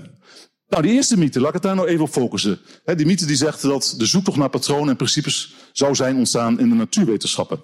nou, 0.67 0.83
die 0.83 0.91
eerste 0.91 1.17
mythe, 1.17 1.39
laat 1.39 1.47
ik 1.47 1.53
het 1.53 1.63
daar 1.63 1.75
nou 1.75 1.87
even 1.87 2.03
op 2.03 2.09
focussen. 2.09 2.59
Die 2.95 3.05
mythe 3.05 3.25
die 3.25 3.35
zegt 3.35 3.61
dat 3.61 3.93
de 3.97 4.05
zoektocht 4.05 4.37
naar 4.37 4.49
patronen 4.49 4.89
en 4.89 4.95
principes 4.95 5.55
zou 5.71 5.95
zijn 5.95 6.17
ontstaan 6.17 6.59
in 6.59 6.69
de 6.69 6.75
natuurwetenschappen. 6.75 7.59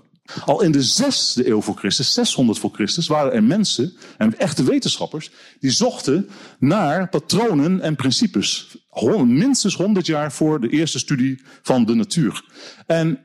Al 0.45 0.62
in 0.62 0.72
de 0.72 0.83
zesde 0.83 1.48
eeuw 1.48 1.62
voor 1.62 1.75
Christus, 1.75 2.13
600 2.13 2.60
voor 2.60 2.69
Christus, 2.74 3.07
waren 3.07 3.33
er 3.33 3.43
mensen, 3.43 3.93
en 4.17 4.38
echte 4.38 4.63
wetenschappers, 4.63 5.31
die 5.60 5.72
zochten 5.72 6.29
naar 6.60 7.10
patronen 7.10 7.81
en 7.81 7.95
principes. 7.95 8.77
Minstens 9.25 9.75
100 9.75 10.05
jaar 10.05 10.31
voor 10.31 10.62
de 10.62 10.69
eerste 10.69 11.00
studie 11.00 11.41
van 11.62 11.86
de 11.86 11.93
natuur. 11.93 12.45
En 12.86 13.19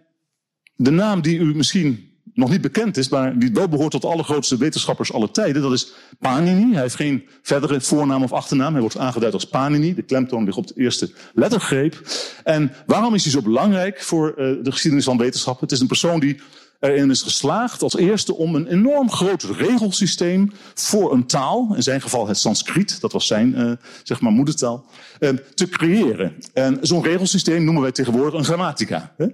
de 0.76 0.90
naam 0.90 1.20
die 1.20 1.38
u 1.38 1.54
misschien 1.54 2.07
nog 2.38 2.50
niet 2.50 2.60
bekend 2.60 2.96
is, 2.96 3.08
maar 3.08 3.38
die 3.38 3.50
wel 3.52 3.68
behoort 3.68 3.90
tot 3.90 4.02
de 4.02 4.08
allergrootste 4.08 4.56
wetenschappers 4.56 5.12
aller 5.12 5.30
tijden. 5.30 5.62
Dat 5.62 5.72
is 5.72 5.92
Panini. 6.18 6.72
Hij 6.72 6.82
heeft 6.82 6.94
geen 6.94 7.24
verdere 7.42 7.80
voornaam 7.80 8.22
of 8.22 8.32
achternaam. 8.32 8.72
Hij 8.72 8.80
wordt 8.80 8.98
aangeduid 8.98 9.34
als 9.34 9.48
Panini. 9.48 9.94
De 9.94 10.02
klemtoon 10.02 10.44
ligt 10.44 10.56
op 10.56 10.66
de 10.66 10.74
eerste 10.76 11.10
lettergreep. 11.34 12.02
En 12.44 12.72
waarom 12.86 13.14
is 13.14 13.22
hij 13.22 13.32
zo 13.32 13.42
belangrijk 13.42 14.02
voor 14.02 14.28
uh, 14.28 14.36
de 14.62 14.72
geschiedenis 14.72 15.04
van 15.04 15.18
wetenschap? 15.18 15.60
Het 15.60 15.72
is 15.72 15.80
een 15.80 15.86
persoon 15.86 16.20
die 16.20 16.40
erin 16.78 17.10
is 17.10 17.22
geslaagd 17.22 17.82
als 17.82 17.96
eerste 17.96 18.34
om 18.34 18.54
een 18.54 18.66
enorm 18.66 19.10
groot 19.10 19.42
regelsysteem 19.42 20.52
voor 20.74 21.12
een 21.12 21.26
taal, 21.26 21.72
in 21.74 21.82
zijn 21.82 22.00
geval 22.00 22.28
het 22.28 22.38
Sanskriet, 22.38 23.00
dat 23.00 23.12
was 23.12 23.26
zijn 23.26 23.54
uh, 23.58 23.72
zeg 24.02 24.20
maar 24.20 24.32
moedertaal, 24.32 24.84
uh, 25.20 25.30
te 25.54 25.68
creëren. 25.68 26.34
En 26.52 26.78
zo'n 26.80 27.02
regelsysteem 27.02 27.64
noemen 27.64 27.82
wij 27.82 27.92
tegenwoordig 27.92 28.34
een 28.34 28.44
grammatica. 28.44 29.14
Hè? 29.16 29.26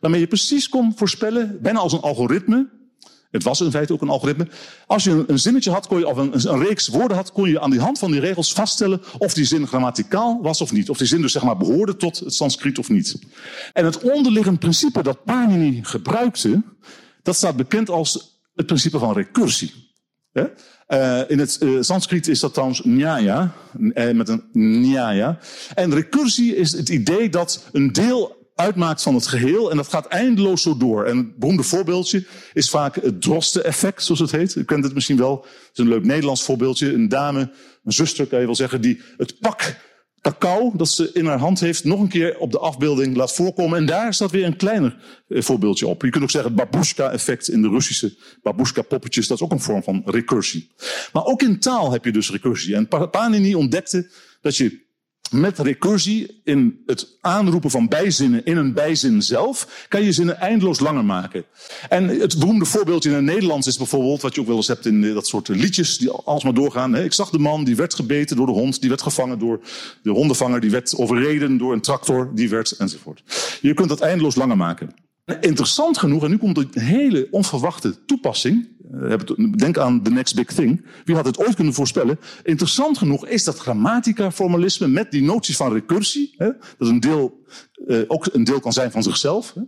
Waarmee 0.00 0.20
je 0.20 0.26
precies 0.26 0.68
kon 0.68 0.92
voorspellen, 0.96 1.58
bijna 1.62 1.78
als 1.78 1.92
een 1.92 2.00
algoritme, 2.00 2.68
het 3.32 3.42
was 3.42 3.60
in 3.60 3.70
feite 3.70 3.92
ook 3.92 4.02
een 4.02 4.08
algoritme. 4.08 4.46
Als 4.86 5.04
je 5.04 5.24
een, 5.26 5.38
zinnetje 5.38 5.70
had, 5.70 5.86
kon 5.86 5.98
je, 5.98 6.08
of 6.08 6.16
een, 6.16 6.50
een, 6.52 6.64
reeks 6.64 6.88
woorden 6.88 7.16
had, 7.16 7.32
kon 7.32 7.48
je 7.48 7.60
aan 7.60 7.70
die 7.70 7.80
hand 7.80 7.98
van 7.98 8.10
die 8.10 8.20
regels 8.20 8.52
vaststellen 8.52 9.02
of 9.18 9.34
die 9.34 9.44
zin 9.44 9.66
grammaticaal 9.66 10.38
was 10.42 10.60
of 10.60 10.72
niet. 10.72 10.90
Of 10.90 10.98
die 10.98 11.06
zin 11.06 11.20
dus 11.20 11.32
zeg 11.32 11.42
maar 11.42 11.56
behoorde 11.56 11.96
tot 11.96 12.18
het 12.18 12.34
Sanskriet 12.34 12.78
of 12.78 12.88
niet. 12.88 13.18
En 13.72 13.84
het 13.84 14.00
onderliggend 14.00 14.58
principe 14.58 15.02
dat 15.02 15.24
Panini 15.24 15.80
gebruikte, 15.82 16.62
dat 17.22 17.36
staat 17.36 17.56
bekend 17.56 17.90
als 17.90 18.40
het 18.54 18.66
principe 18.66 18.98
van 18.98 19.12
recursie. 19.12 19.90
Uh, 20.32 21.20
in 21.30 21.38
het 21.38 21.58
uh, 21.60 21.82
Sanskriet 21.82 22.28
is 22.28 22.40
dat 22.40 22.52
trouwens 22.52 22.82
nyaya, 22.84 23.52
met 24.12 24.28
een 24.28 24.44
nyaya. 24.52 25.38
En 25.74 25.94
recursie 25.94 26.56
is 26.56 26.72
het 26.72 26.88
idee 26.88 27.28
dat 27.28 27.68
een 27.72 27.92
deel 27.92 28.41
uitmaakt 28.54 29.02
van 29.02 29.14
het 29.14 29.26
geheel. 29.26 29.70
En 29.70 29.76
dat 29.76 29.88
gaat 29.88 30.06
eindeloos 30.06 30.62
zo 30.62 30.76
door. 30.76 31.04
En 31.04 31.16
het 31.16 31.36
beroemde 31.36 31.62
voorbeeldje 31.62 32.26
is 32.52 32.70
vaak 32.70 32.94
het 32.94 33.22
Drosten-effect, 33.22 34.04
zoals 34.04 34.20
het 34.20 34.30
heet. 34.30 34.54
U 34.54 34.64
kent 34.64 34.84
het 34.84 34.94
misschien 34.94 35.16
wel. 35.16 35.40
Het 35.40 35.70
is 35.72 35.78
een 35.78 35.88
leuk 35.88 36.04
Nederlands 36.04 36.42
voorbeeldje. 36.42 36.92
Een 36.92 37.08
dame, 37.08 37.40
een 37.84 37.92
zuster 37.92 38.26
kan 38.26 38.40
je 38.40 38.46
wel 38.46 38.54
zeggen, 38.54 38.80
die 38.80 39.00
het 39.16 39.38
pak 39.38 39.76
cacao 40.22 40.72
dat 40.76 40.88
ze 40.88 41.10
in 41.12 41.26
haar 41.26 41.38
hand 41.38 41.60
heeft 41.60 41.84
nog 41.84 42.00
een 42.00 42.08
keer 42.08 42.38
op 42.38 42.50
de 42.52 42.58
afbeelding 42.58 43.16
laat 43.16 43.34
voorkomen. 43.34 43.78
En 43.78 43.86
daar 43.86 44.14
staat 44.14 44.30
weer 44.30 44.44
een 44.44 44.56
kleiner 44.56 44.96
eh, 45.28 45.42
voorbeeldje 45.42 45.86
op. 45.86 46.02
Je 46.02 46.10
kunt 46.10 46.22
ook 46.22 46.30
zeggen 46.30 46.52
het 46.52 46.60
babushka-effect 46.60 47.48
in 47.48 47.62
de 47.62 47.68
Russische 47.68 48.16
babushka-poppetjes. 48.42 49.26
Dat 49.26 49.36
is 49.36 49.44
ook 49.44 49.52
een 49.52 49.60
vorm 49.60 49.82
van 49.82 50.02
recursie. 50.04 50.70
Maar 51.12 51.24
ook 51.24 51.42
in 51.42 51.60
taal 51.60 51.92
heb 51.92 52.04
je 52.04 52.12
dus 52.12 52.30
recursie. 52.30 52.74
En 52.74 52.88
Panini 53.10 53.54
ontdekte 53.54 54.10
dat 54.40 54.56
je 54.56 54.90
met 55.32 55.58
recursie 55.58 56.40
in 56.44 56.82
het 56.86 57.16
aanroepen 57.20 57.70
van 57.70 57.88
bijzinnen 57.88 58.44
in 58.44 58.56
een 58.56 58.72
bijzin 58.72 59.22
zelf, 59.22 59.86
kan 59.88 60.02
je 60.02 60.12
zinnen 60.12 60.40
eindeloos 60.40 60.80
langer 60.80 61.04
maken. 61.04 61.44
En 61.88 62.08
het 62.08 62.38
beroemde 62.38 62.64
voorbeeldje 62.64 63.08
in 63.08 63.14
het 63.14 63.24
Nederlands 63.24 63.66
is 63.66 63.76
bijvoorbeeld, 63.76 64.22
wat 64.22 64.34
je 64.34 64.40
ook 64.40 64.46
wel 64.46 64.56
eens 64.56 64.66
hebt 64.66 64.86
in 64.86 65.14
dat 65.14 65.26
soort 65.26 65.48
liedjes 65.48 65.98
die 65.98 66.10
alsmaar 66.10 66.54
doorgaan. 66.54 66.96
Ik 66.96 67.12
zag 67.12 67.30
de 67.30 67.38
man, 67.38 67.64
die 67.64 67.76
werd 67.76 67.94
gebeten 67.94 68.36
door 68.36 68.46
de 68.46 68.52
hond, 68.52 68.80
die 68.80 68.88
werd 68.88 69.02
gevangen 69.02 69.38
door 69.38 69.60
de 70.02 70.10
hondenvanger, 70.10 70.60
die 70.60 70.70
werd 70.70 70.96
overreden 70.96 71.58
door 71.58 71.72
een 71.72 71.80
tractor, 71.80 72.30
die 72.34 72.48
werd 72.48 72.70
enzovoort. 72.70 73.22
Je 73.60 73.74
kunt 73.74 73.88
dat 73.88 74.00
eindeloos 74.00 74.34
langer 74.34 74.56
maken. 74.56 74.94
Interessant 75.40 75.98
genoeg, 75.98 76.24
en 76.24 76.30
nu 76.30 76.36
komt 76.36 76.58
een 76.58 76.70
hele 76.72 77.28
onverwachte 77.30 78.04
toepassing. 78.04 78.68
Eh, 79.00 79.18
denk 79.56 79.78
aan 79.78 80.02
the 80.02 80.10
next 80.10 80.34
big 80.34 80.46
thing. 80.46 80.86
Wie 81.04 81.14
had 81.14 81.24
het 81.24 81.38
ooit 81.38 81.54
kunnen 81.54 81.74
voorspellen? 81.74 82.18
Interessant 82.42 82.98
genoeg 82.98 83.26
is 83.26 83.44
dat 83.44 83.58
grammatica-formalisme 83.58 84.88
met 84.88 85.10
die 85.10 85.22
noties 85.22 85.56
van 85.56 85.72
recursie, 85.72 86.34
hè, 86.36 86.50
dat 86.78 86.88
een 86.88 87.00
deel, 87.00 87.44
eh, 87.86 88.00
ook 88.06 88.28
een 88.32 88.44
deel 88.44 88.60
kan 88.60 88.72
zijn 88.72 88.90
van 88.90 89.02
zichzelf, 89.02 89.54
hè, 89.54 89.62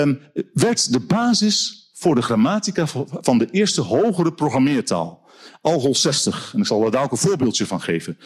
ehm, 0.00 0.14
werd 0.52 0.92
de 0.92 1.00
basis 1.00 1.90
voor 1.94 2.14
de 2.14 2.22
grammatica 2.22 2.86
van 3.10 3.38
de 3.38 3.50
eerste 3.50 3.80
hogere 3.80 4.32
programmeertaal. 4.32 5.28
Algol 5.60 5.94
60. 5.94 6.50
En 6.54 6.60
ik 6.60 6.66
zal 6.66 6.90
daar 6.90 7.02
ook 7.02 7.12
een 7.12 7.18
voorbeeldje 7.18 7.66
van 7.66 7.80
geven. 7.80 8.18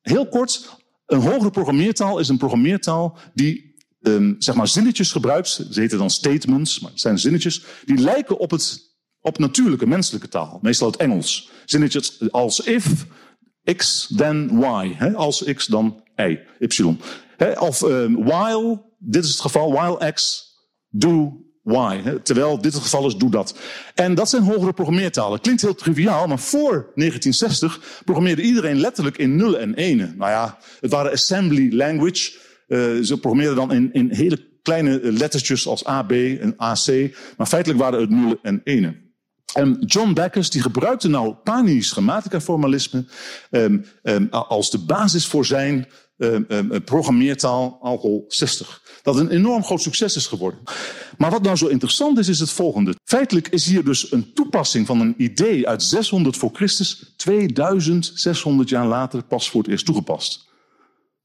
Heel 0.00 0.28
kort, 0.28 0.76
een 1.06 1.20
hogere 1.20 1.50
programmeertaal 1.50 2.18
is 2.18 2.28
een 2.28 2.38
programmeertaal 2.38 3.18
die 3.34 3.68
um, 4.00 4.34
zeg 4.38 4.54
maar 4.54 4.68
zinnetjes 4.68 5.12
gebruikt. 5.12 5.48
Ze 5.48 5.80
heten 5.80 5.98
dan 5.98 6.10
statements, 6.10 6.80
maar 6.80 6.90
het 6.90 7.00
zijn 7.00 7.18
zinnetjes. 7.18 7.64
Die 7.84 7.98
lijken 7.98 8.38
op, 8.38 8.50
het, 8.50 8.87
op 9.20 9.38
natuurlijke 9.38 9.86
menselijke 9.86 10.28
taal. 10.28 10.58
Meestal 10.62 10.90
het 10.90 10.96
Engels. 10.96 11.50
Zinnetjes 11.64 12.30
als 12.30 12.60
if, 12.60 13.06
x, 13.76 14.12
then 14.16 14.62
y. 14.62 15.14
Als 15.14 15.44
x, 15.54 15.66
dan 15.66 16.02
y, 16.16 16.38
y. 16.58 16.96
Of 17.58 17.82
um, 17.82 18.24
while, 18.24 18.82
dit 18.98 19.24
is 19.24 19.30
het 19.30 19.40
geval, 19.40 19.72
while 19.72 20.12
x, 20.12 20.46
do 20.88 21.42
y. 21.64 22.18
Terwijl 22.22 22.60
dit 22.60 22.72
het 22.72 22.82
geval 22.82 23.06
is, 23.06 23.16
doe 23.16 23.30
dat. 23.30 23.58
En 23.94 24.14
dat 24.14 24.28
zijn 24.28 24.42
hogere 24.42 24.72
programmeertalen. 24.72 25.40
Klinkt 25.40 25.62
heel 25.62 25.74
triviaal, 25.74 26.26
maar 26.26 26.38
voor 26.38 26.92
1960 26.94 28.02
programmeerde 28.04 28.42
iedereen 28.42 28.80
letterlijk 28.80 29.18
in 29.18 29.36
nullen 29.36 29.60
en 29.60 29.74
enen. 29.74 30.14
Nou 30.16 30.30
ja, 30.30 30.58
het 30.80 30.90
waren 30.90 31.12
assembly 31.12 31.74
language. 31.74 32.36
Uh, 32.68 33.02
ze 33.02 33.18
programmeerden 33.20 33.56
dan 33.56 33.72
in, 33.72 33.92
in 33.92 34.10
hele 34.10 34.46
kleine 34.62 35.12
lettertjes 35.12 35.66
als 35.66 35.86
A, 35.86 36.02
B 36.02 36.12
en 36.12 36.54
AC. 36.56 36.86
Maar 37.36 37.46
feitelijk 37.46 37.80
waren 37.80 38.00
het 38.00 38.10
nullen 38.10 38.38
en 38.42 38.60
enen. 38.64 39.07
En 39.54 39.76
John 39.86 40.12
Backus 40.12 40.50
die 40.50 40.62
gebruikte 40.62 41.08
nou 41.08 41.34
Paninisch 41.44 41.92
grammatica-formalisme 41.92 43.04
um, 43.50 43.84
um, 44.02 44.28
als 44.30 44.70
de 44.70 44.78
basis 44.78 45.26
voor 45.26 45.46
zijn 45.46 45.86
um, 46.16 46.84
programmeertaal 46.84 47.78
Algol 47.82 48.24
60. 48.28 48.82
Dat 49.02 49.16
een 49.16 49.30
enorm 49.30 49.64
groot 49.64 49.82
succes 49.82 50.16
is 50.16 50.26
geworden. 50.26 50.60
Maar 51.18 51.30
wat 51.30 51.42
nou 51.42 51.56
zo 51.56 51.66
interessant 51.66 52.18
is, 52.18 52.28
is 52.28 52.40
het 52.40 52.50
volgende. 52.50 52.94
Feitelijk 53.04 53.48
is 53.48 53.66
hier 53.66 53.84
dus 53.84 54.12
een 54.12 54.32
toepassing 54.32 54.86
van 54.86 55.00
een 55.00 55.14
idee 55.16 55.68
uit 55.68 55.82
600 55.82 56.36
voor 56.36 56.50
Christus, 56.52 57.12
2600 57.16 58.68
jaar 58.68 58.86
later 58.86 59.22
pas 59.22 59.50
voor 59.50 59.62
het 59.62 59.70
eerst 59.70 59.84
toegepast 59.84 60.47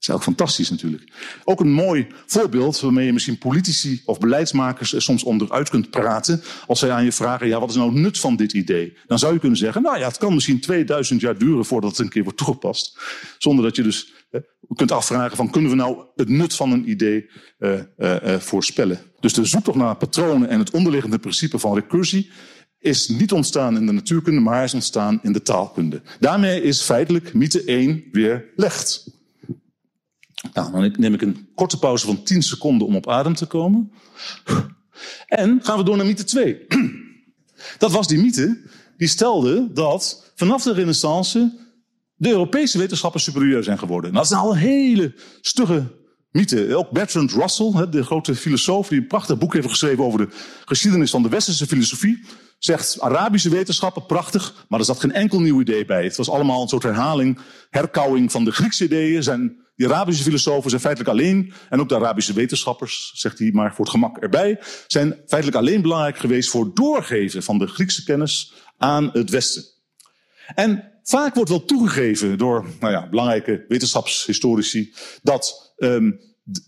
is 0.08 0.10
ook 0.10 0.24
fantastisch 0.24 0.70
natuurlijk. 0.70 1.12
Ook 1.44 1.60
een 1.60 1.72
mooi 1.72 2.08
voorbeeld 2.26 2.80
waarmee 2.80 3.06
je 3.06 3.14
misschien 3.14 3.38
politici 3.38 4.02
of 4.06 4.20
beleidsmakers 4.20 4.94
er 4.94 5.02
soms 5.02 5.24
onderuit 5.24 5.70
kunt 5.70 5.90
praten. 5.90 6.42
Als 6.68 6.80
zij 6.80 6.92
aan 6.92 7.04
je 7.04 7.12
vragen, 7.12 7.48
ja, 7.48 7.60
wat 7.60 7.70
is 7.70 7.76
nou 7.76 7.90
het 7.90 8.00
nut 8.00 8.20
van 8.20 8.36
dit 8.36 8.54
idee? 8.54 8.98
Dan 9.08 9.20
zou 9.20 9.34
je 9.34 9.40
kunnen 9.40 9.58
zeggen, 9.58 9.82
nou 9.82 9.98
ja, 9.98 10.08
het 10.08 10.18
kan 10.18 10.34
misschien 10.34 10.60
2000 10.60 11.22
jaar 11.22 11.38
duren 11.38 11.66
voordat 11.66 11.90
het 11.90 12.00
een 12.00 12.10
keer 12.10 12.24
wordt 12.24 12.38
toegepast. 12.38 13.00
Zonder 13.38 13.66
dat 13.66 13.76
je 13.76 13.84
dus 13.84 14.14
hè, 14.30 14.40
kunt 14.76 14.92
afvragen 14.92 15.38
van, 15.38 15.50
kunnen 15.50 15.70
we 15.70 15.76
nou 15.76 15.98
het 16.16 16.30
nut 16.30 16.56
van 16.56 16.72
een 16.72 16.90
idee 16.90 17.30
uh, 17.60 17.80
uh, 17.98 18.36
voorspellen? 18.40 19.00
Dus 19.20 19.34
de 19.34 19.46
zoektocht 19.46 19.78
naar 19.78 19.96
patronen 19.96 20.50
en 20.50 20.60
het 20.60 20.72
onderliggende 20.72 21.20
principe 21.20 21.60
van 21.60 21.76
recursie 21.76 22.32
is 22.80 23.08
niet 23.08 23.32
ontstaan 23.32 23.78
in 23.78 23.86
de 23.86 23.92
natuurkunde, 23.92 24.40
maar 24.40 24.64
is 24.64 24.74
ontstaan 24.74 25.20
in 25.22 25.34
de 25.34 25.42
taalkunde. 25.42 26.02
Daarmee 26.20 26.62
is 26.62 26.82
feitelijk 26.82 27.34
mythe 27.34 27.64
1 27.64 28.04
weer 28.12 28.52
legd. 28.56 29.22
Nou, 30.54 30.72
dan 30.72 30.96
neem 30.98 31.14
ik 31.14 31.22
een 31.22 31.48
korte 31.56 31.80
pauze 31.80 32.06
van 32.06 32.24
10 32.24 32.42
seconden 32.42 32.88
om 32.88 32.96
op 32.96 33.10
adem 33.10 33.36
te 33.36 33.46
komen. 33.46 33.92
En 35.28 35.60
gaan 35.64 35.78
we 35.78 35.84
door 35.84 35.98
naar 35.98 36.06
mythe 36.06 36.24
2. 36.24 36.68
Dat 37.78 37.92
was 37.92 38.08
die 38.08 38.18
mythe 38.18 38.62
die 38.98 39.08
stelde 39.08 39.74
dat 39.74 40.32
vanaf 40.36 40.64
de 40.64 40.74
renaissance 40.74 41.60
de 42.16 42.30
Europese 42.30 42.78
wetenschappers 42.78 43.24
superieur 43.24 43.64
zijn 43.64 43.80
geworden. 43.80 44.14
Nou, 44.14 44.24
dat 44.28 44.32
is 44.32 44.42
nou 44.42 44.52
een 44.52 44.60
hele 44.60 45.16
stugge 45.42 46.03
mythe. 46.34 46.76
Ook 46.76 46.90
Bertrand 46.90 47.32
Russell, 47.32 47.90
de 47.90 48.04
grote 48.04 48.36
filosoof 48.36 48.88
die 48.88 49.00
een 49.00 49.08
prachtig 49.08 49.38
boek 49.38 49.54
heeft 49.54 49.70
geschreven 49.70 50.04
over 50.04 50.20
de 50.20 50.36
geschiedenis 50.66 51.12
van 51.12 51.24
de 51.24 51.30
westerse 51.30 51.68
filosofie, 51.68 52.26
zegt 52.60 53.02
Arabische 53.02 53.50
wetenschappen 53.50 54.06
prachtig, 54.06 54.66
maar 54.70 54.80
er 54.80 54.86
zat 54.86 55.00
geen 55.00 55.12
enkel 55.12 55.40
nieuw 55.40 55.62
idee 55.62 55.86
bij. 55.86 56.04
Het 56.04 56.16
was 56.16 56.30
allemaal 56.30 56.62
een 56.62 56.68
soort 56.68 56.84
herhaling, 56.84 57.40
herkauwing 57.70 58.32
van 58.32 58.44
de 58.44 58.52
Griekse 58.52 58.84
ideeën. 58.84 59.24
Zijn 59.24 59.62
die 59.76 59.88
Arabische 59.88 60.24
filosofen 60.24 60.70
zijn 60.70 60.82
feitelijk 60.82 61.12
alleen, 61.12 61.54
en 61.70 61.80
ook 61.80 61.90
de 61.90 61.96
Arabische 61.96 62.34
wetenschappers, 62.34 63.12
zegt 63.14 63.40
hij 63.40 63.52
maar 63.54 63.76
voor 63.76 63.86
het 63.86 63.94
gemak 63.94 64.18
erbij, 64.18 64.60
zijn 64.88 65.22
feitelijk 65.28 65.56
alleen 65.58 65.82
belangrijk 65.82 66.18
geweest 66.18 66.50
voor 66.50 66.74
doorgeven 66.74 67.44
van 67.44 67.58
de 67.58 67.68
Griekse 67.68 68.04
kennis 68.04 68.54
aan 68.78 69.10
het 69.14 69.30
Westen. 69.30 69.64
En 70.56 70.92
vaak 71.04 71.36
wordt 71.36 71.50
wel 71.50 71.66
toegegeven 71.66 72.38
door 72.38 72.66
nou 72.80 72.94
ja, 72.94 73.10
belangrijke 73.10 73.66
wetenschapshistorici 73.68 74.94
dat. 75.22 75.63
Um, 75.78 76.20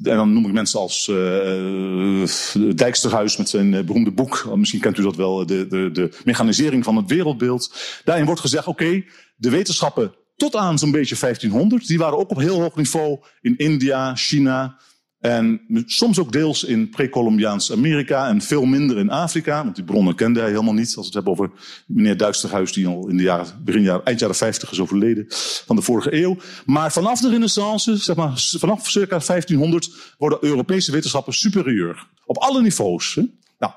en 0.04 0.16
dan 0.16 0.34
noem 0.34 0.46
ik 0.46 0.52
mensen 0.52 0.80
als 0.80 1.08
uh, 1.08 2.28
Dijksterhuis 2.76 3.38
met 3.38 3.50
zijn 3.50 3.86
beroemde 3.86 4.12
boek. 4.12 4.56
Misschien 4.56 4.80
kent 4.80 4.98
u 4.98 5.04
dat 5.04 5.16
wel, 5.16 5.46
de, 5.46 5.68
de, 5.68 5.90
de 5.92 6.18
mechanisering 6.24 6.84
van 6.84 6.96
het 6.96 7.10
wereldbeeld. 7.10 7.76
Daarin 8.04 8.26
wordt 8.26 8.42
gezegd, 8.42 8.68
oké, 8.68 9.04
de 9.36 9.50
wetenschappen 9.50 10.14
tot 10.36 10.56
aan 10.56 10.80
zo'n 10.80 10.92
beetje 10.92 11.18
1500. 11.20 11.88
Die 11.88 11.98
waren 11.98 12.18
ook 12.18 12.30
op 12.30 12.40
heel 12.40 12.62
hoog 12.62 12.76
niveau 12.76 13.20
in 13.42 13.58
India, 13.58 14.16
China 14.16 14.78
en 15.26 15.62
soms 15.86 16.20
ook 16.20 16.32
deels 16.32 16.64
in 16.64 16.90
pre-Columbiaans 16.90 17.72
Amerika 17.72 18.28
en 18.28 18.42
veel 18.42 18.66
minder 18.66 18.98
in 18.98 19.10
Afrika. 19.10 19.64
Want 19.64 19.76
die 19.76 19.84
bronnen 19.84 20.16
kende 20.16 20.40
hij 20.40 20.50
helemaal 20.50 20.74
niet. 20.74 20.86
Als 20.86 20.96
we 20.96 21.02
het 21.02 21.14
hebben 21.14 21.32
over 21.32 21.50
meneer 21.86 22.18
Duisterhuis, 22.18 22.74
die 22.74 22.88
al 22.88 23.08
in 23.08 23.18
de 23.18 23.24
jaren, 23.24 23.62
begin 23.64 23.82
jaren, 23.82 24.06
eind 24.06 24.20
jaren 24.20 24.36
50 24.36 24.72
is 24.72 24.80
overleden 24.80 25.26
van 25.66 25.76
de 25.76 25.82
vorige 25.82 26.14
eeuw. 26.14 26.38
Maar 26.66 26.92
vanaf 26.92 27.20
de 27.22 27.30
Renaissance, 27.30 27.98
zeg 27.98 28.16
maar 28.16 28.32
vanaf 28.58 28.90
circa 28.90 29.20
1500, 29.20 29.90
worden 30.18 30.40
Europese 30.42 30.92
wetenschappers 30.92 31.40
superieur. 31.40 32.08
Op 32.26 32.38
alle 32.38 32.62
niveaus. 32.62 33.20
Nou, 33.60 33.74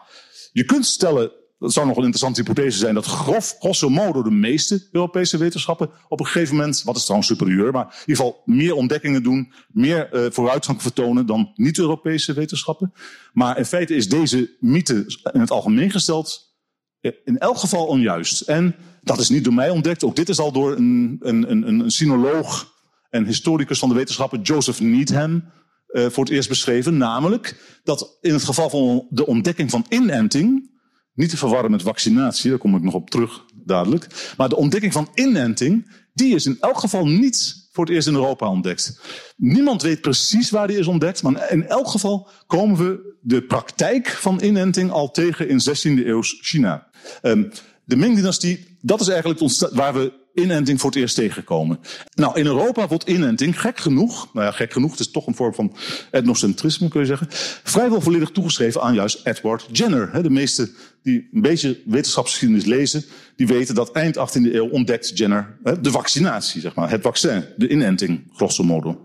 je 0.53 0.65
kunt 0.65 0.87
stellen 0.87 1.31
dat 1.59 1.73
zou 1.73 1.87
nog 1.87 1.97
een 1.97 2.05
interessante 2.05 2.41
hypothese 2.41 2.79
zijn 2.79 2.95
dat 2.95 3.07
grof, 3.07 3.57
grosso 3.59 3.89
modo 3.89 4.23
de 4.23 4.31
meeste 4.31 4.89
Europese 4.93 5.39
wetenschappen 5.39 5.91
op 6.09 6.21
een 6.21 6.27
gegeven 6.27 6.57
moment, 6.57 6.83
wat 6.83 6.97
is 6.97 7.03
trouwens 7.03 7.31
superieur, 7.31 7.73
maar 7.73 7.85
in 7.85 8.01
ieder 8.01 8.17
geval 8.17 8.43
meer 8.45 8.75
ontdekkingen 8.75 9.23
doen, 9.23 9.53
meer 9.69 10.15
uh, 10.15 10.31
vooruitgang 10.31 10.83
vertonen 10.83 11.27
dan 11.27 11.53
niet-Europese 11.55 12.33
wetenschappen. 12.33 12.93
Maar 13.33 13.59
in 13.59 13.65
feite 13.65 13.95
is 13.95 14.09
deze 14.09 14.57
mythe 14.61 15.21
in 15.33 15.41
het 15.41 15.51
algemeen 15.51 15.91
gesteld 15.91 16.57
eh, 17.01 17.13
in 17.25 17.39
elk 17.39 17.59
geval 17.59 17.87
onjuist. 17.87 18.41
En 18.41 18.75
dat 19.03 19.19
is 19.19 19.29
niet 19.29 19.45
door 19.45 19.55
mij 19.55 19.71
ontdekt, 19.71 20.05
ook 20.05 20.17
dit 20.17 20.29
is 20.29 20.39
al 20.39 20.53
door 20.53 20.77
een, 20.77 21.17
een, 21.21 21.51
een, 21.51 21.69
een 21.69 21.91
sinoloog 21.91 22.77
en 23.11 23.27
historicus 23.27 23.79
van 23.79 23.89
de 23.89 23.95
wetenschappen, 23.95 24.41
Joseph 24.41 24.81
Needham, 24.81 25.45
uh, 25.89 26.07
voor 26.07 26.25
het 26.25 26.33
eerst 26.33 26.49
beschreven. 26.49 26.97
Namelijk 26.97 27.79
dat 27.85 28.19
in 28.21 28.33
het 28.33 28.45
geval 28.45 28.71
van 28.71 29.07
de 29.11 29.27
ontdekking 29.27 29.71
van 29.71 29.87
inenting, 29.89 30.71
niet 31.19 31.31
te 31.31 31.37
verwarren 31.37 31.71
met 31.71 31.83
vaccinatie, 31.83 32.51
daar 32.51 32.59
kom 32.59 32.77
ik 32.77 32.83
nog 32.83 32.95
op 32.95 33.11
terug 33.11 33.45
dadelijk. 33.65 34.33
Maar 34.37 34.49
de 34.49 34.57
ontdekking 34.57 34.93
van 34.93 35.09
inenting, 35.15 35.91
die 36.13 36.35
is 36.35 36.47
in 36.47 36.57
elk 36.61 36.79
geval 36.79 37.07
niet 37.07 37.69
voor 37.73 37.85
het 37.85 37.95
eerst 37.95 38.09
in 38.09 38.15
Europa 38.15 38.49
ontdekt. 38.49 39.01
Niemand 39.37 39.83
weet 39.83 40.01
precies 40.01 40.51
waar 40.51 40.67
die 40.67 40.79
is 40.79 40.87
ontdekt, 40.87 41.23
maar 41.23 41.51
in 41.51 41.67
elk 41.67 41.89
geval 41.89 42.29
komen 42.47 42.77
we 42.77 43.17
de 43.21 43.43
praktijk 43.43 44.09
van 44.09 44.43
inenting 44.43 44.91
al 44.91 45.11
tegen 45.11 45.49
in 45.49 45.61
16e 45.61 46.07
eeuws 46.07 46.39
China. 46.41 46.91
Um, 47.23 47.51
de 47.85 47.97
Ming-dynastie, 47.97 48.77
dat 48.81 49.01
is 49.01 49.09
eigenlijk 49.09 49.41
waar 49.73 49.95
we 49.95 50.13
inenting 50.39 50.81
voor 50.81 50.91
het 50.91 50.99
eerst 50.99 51.15
tegenkomen. 51.15 51.79
Nou, 52.15 52.39
in 52.39 52.47
Europa 52.47 52.89
wordt 52.89 53.09
inenting, 53.09 53.61
gek 53.61 53.79
genoeg, 53.79 54.29
nou 54.33 54.47
ja, 54.47 54.53
gek 54.53 54.73
genoeg, 54.73 54.91
het 54.91 55.01
is 55.01 55.11
toch 55.11 55.27
een 55.27 55.35
vorm 55.35 55.55
van 55.55 55.73
etnocentrisme, 56.11 56.89
kun 56.89 57.01
je 57.01 57.07
zeggen, 57.07 57.27
vrijwel 57.63 58.01
volledig 58.01 58.31
toegeschreven 58.31 58.83
aan 58.83 58.95
juist 58.95 59.21
Edward 59.25 59.67
Jenner. 59.73 60.23
De 60.23 60.31
meeste 60.31 60.71
die 61.03 61.29
een 61.33 61.41
beetje 61.41 61.81
wetenschapsgeschiedenis 61.85 62.65
lezen, 62.65 63.05
die 63.37 63.47
weten 63.47 63.75
dat 63.75 63.93
eind 63.93 64.17
18e 64.17 64.53
eeuw 64.53 64.69
ontdekt 64.69 65.19
Jenner 65.19 65.57
de 65.81 65.91
vaccinatie, 65.91 66.61
zeg 66.61 66.75
maar, 66.75 66.91
het 66.91 67.03
vaccin, 67.03 67.45
de 67.57 67.69
inenting, 67.69 68.23
grosso 68.35 68.65
modo. 68.65 69.01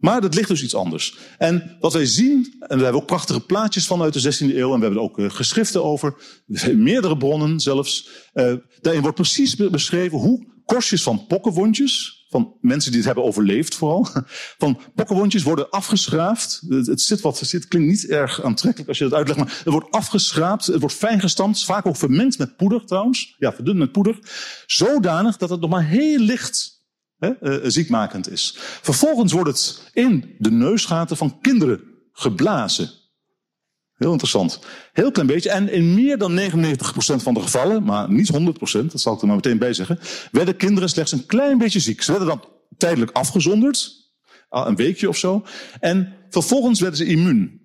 Maar 0.00 0.20
dat 0.20 0.34
ligt 0.34 0.48
dus 0.48 0.62
iets 0.62 0.74
anders. 0.74 1.16
En 1.38 1.76
wat 1.80 1.92
wij 1.92 2.06
zien, 2.06 2.36
en 2.44 2.58
daar 2.58 2.68
hebben 2.68 2.92
we 2.92 3.00
ook 3.00 3.06
prachtige 3.06 3.40
plaatjes 3.40 3.86
van 3.86 4.02
uit 4.02 4.12
de 4.12 4.34
16e 4.34 4.54
eeuw, 4.54 4.72
en 4.72 4.78
we 4.78 4.84
hebben 4.84 4.90
er 4.90 5.08
ook 5.08 5.18
uh, 5.18 5.30
geschriften 5.30 5.84
over, 5.84 6.14
meerdere 6.76 7.16
bronnen 7.16 7.60
zelfs. 7.60 8.08
Uh, 8.34 8.52
daarin 8.80 9.02
wordt 9.02 9.16
precies 9.16 9.56
beschreven 9.56 10.18
hoe 10.18 10.46
korstjes 10.64 11.02
van 11.02 11.26
pokkenwondjes, 11.26 12.26
van 12.28 12.56
mensen 12.60 12.90
die 12.90 13.00
het 13.00 13.06
hebben 13.06 13.24
overleefd 13.24 13.74
vooral, 13.74 14.08
van 14.58 14.80
pokkenwondjes 14.94 15.42
worden 15.42 15.70
afgeschraafd. 15.70 16.62
Het, 16.68 16.86
het 16.86 17.00
zit 17.00 17.20
wat, 17.20 17.38
het 17.38 17.48
zit, 17.48 17.68
klinkt 17.68 17.88
niet 17.88 18.10
erg 18.10 18.42
aantrekkelijk 18.42 18.88
als 18.88 18.98
je 18.98 19.04
dat 19.04 19.14
uitlegt, 19.14 19.38
maar 19.38 19.60
het 19.64 19.72
wordt 19.72 19.90
afgeschraapt, 19.90 20.66
het 20.66 20.80
wordt 20.80 20.94
fijn 20.94 21.20
gestampt, 21.20 21.64
vaak 21.64 21.86
ook 21.86 21.96
vermengd 21.96 22.38
met 22.38 22.56
poeder 22.56 22.84
trouwens, 22.84 23.34
ja, 23.38 23.52
verdund 23.52 23.78
met 23.78 23.92
poeder, 23.92 24.18
zodanig 24.66 25.36
dat 25.36 25.50
het 25.50 25.60
nog 25.60 25.70
maar 25.70 25.86
heel 25.86 26.18
licht 26.18 26.77
hè, 27.18 27.30
uh, 27.40 27.70
ziekmakend 27.70 28.30
is. 28.30 28.54
Vervolgens 28.58 29.32
wordt 29.32 29.48
het 29.48 29.90
in 29.92 30.34
de 30.38 30.50
neusgaten 30.50 31.16
van 31.16 31.40
kinderen 31.40 31.80
geblazen. 32.12 32.90
Heel 33.94 34.10
interessant. 34.10 34.60
Heel 34.92 35.10
klein 35.10 35.26
beetje. 35.26 35.50
En 35.50 35.72
in 35.72 35.94
meer 35.94 36.18
dan 36.18 36.40
99% 36.40 37.22
van 37.22 37.34
de 37.34 37.40
gevallen, 37.40 37.82
maar 37.82 38.12
niet 38.12 38.32
100%, 38.32 38.90
dat 38.90 39.00
zal 39.00 39.14
ik 39.14 39.20
er 39.20 39.26
maar 39.26 39.36
meteen 39.36 39.58
bij 39.58 39.72
zeggen, 39.72 39.98
werden 40.30 40.56
kinderen 40.56 40.88
slechts 40.88 41.12
een 41.12 41.26
klein 41.26 41.58
beetje 41.58 41.80
ziek. 41.80 42.02
Ze 42.02 42.10
werden 42.10 42.28
dan 42.28 42.44
tijdelijk 42.76 43.10
afgezonderd, 43.10 43.96
een 44.50 44.76
weekje 44.76 45.08
of 45.08 45.16
zo. 45.16 45.44
En 45.80 46.14
vervolgens 46.30 46.80
werden 46.80 46.98
ze 46.98 47.04
immuun. 47.04 47.60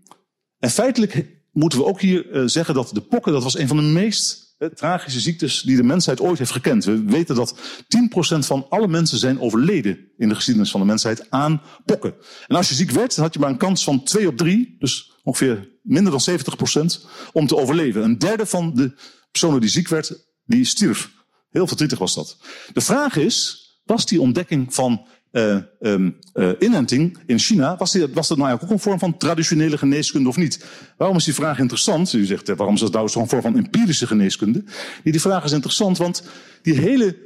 En 0.59 0.69
feitelijk 0.69 1.25
moeten 1.51 1.79
we 1.79 1.85
ook 1.85 2.01
hier 2.01 2.31
uh, 2.31 2.43
zeggen 2.45 2.73
dat 2.73 2.89
de 2.93 3.01
pokken, 3.01 3.33
dat 3.33 3.43
was 3.43 3.57
een 3.57 3.67
van 3.67 3.77
de 3.77 3.83
meest 3.83 4.42
tragische 4.75 5.19
ziektes 5.19 5.61
die 5.61 5.75
de 5.75 5.83
mensheid 5.83 6.19
ooit 6.21 6.37
heeft 6.37 6.51
gekend. 6.51 6.85
We 6.85 7.03
weten 7.03 7.35
dat 7.35 7.55
10% 7.55 8.39
van 8.39 8.65
alle 8.69 8.87
mensen 8.87 9.17
zijn 9.17 9.39
overleden 9.39 10.11
in 10.17 10.29
de 10.29 10.35
geschiedenis 10.35 10.71
van 10.71 10.79
de 10.79 10.85
mensheid 10.85 11.29
aan 11.29 11.61
pokken. 11.85 12.13
En 12.47 12.55
als 12.55 12.69
je 12.69 12.75
ziek 12.75 12.91
werd, 12.91 13.15
had 13.15 13.33
je 13.33 13.39
maar 13.39 13.49
een 13.49 13.57
kans 13.57 13.83
van 13.83 14.03
2 14.03 14.27
op 14.27 14.37
3, 14.37 14.75
dus 14.79 15.11
ongeveer 15.23 15.69
minder 15.81 16.11
dan 16.11 16.39
70% 16.39 17.05
om 17.31 17.47
te 17.47 17.57
overleven. 17.57 18.03
Een 18.03 18.17
derde 18.17 18.45
van 18.45 18.73
de 18.73 18.95
personen 19.31 19.61
die 19.61 19.69
ziek 19.69 19.87
werd, 19.87 20.25
die 20.45 20.65
stierf. 20.65 21.11
Heel 21.49 21.67
verdrietig 21.67 21.99
was 21.99 22.15
dat. 22.15 22.37
De 22.73 22.81
vraag 22.81 23.15
is, 23.15 23.63
was 23.83 24.05
die 24.05 24.21
ontdekking 24.21 24.73
van 24.73 25.07
uh, 25.33 25.57
um, 25.79 26.15
inenting 26.59 27.17
in 27.25 27.39
China, 27.39 27.77
was, 27.77 27.91
dat 28.27 28.37
nou 28.37 28.53
ook 28.53 28.69
een 28.69 28.79
vorm 28.79 28.99
van 28.99 29.17
traditionele 29.17 29.77
geneeskunde 29.77 30.29
of 30.29 30.37
niet? 30.37 30.65
Waarom 30.97 31.17
is 31.17 31.23
die 31.23 31.33
vraag 31.33 31.59
interessant? 31.59 32.13
U 32.13 32.25
zegt, 32.25 32.47
waarom 32.47 32.75
is 32.75 32.81
dat 32.81 32.93
nou 32.93 33.09
zo'n 33.09 33.29
vorm 33.29 33.41
van 33.41 33.57
empirische 33.57 34.07
geneeskunde? 34.07 34.63
Die 35.03 35.21
vraag 35.21 35.43
is 35.43 35.51
interessant, 35.51 35.97
want 35.97 36.23
die 36.61 36.79
hele 36.79 37.17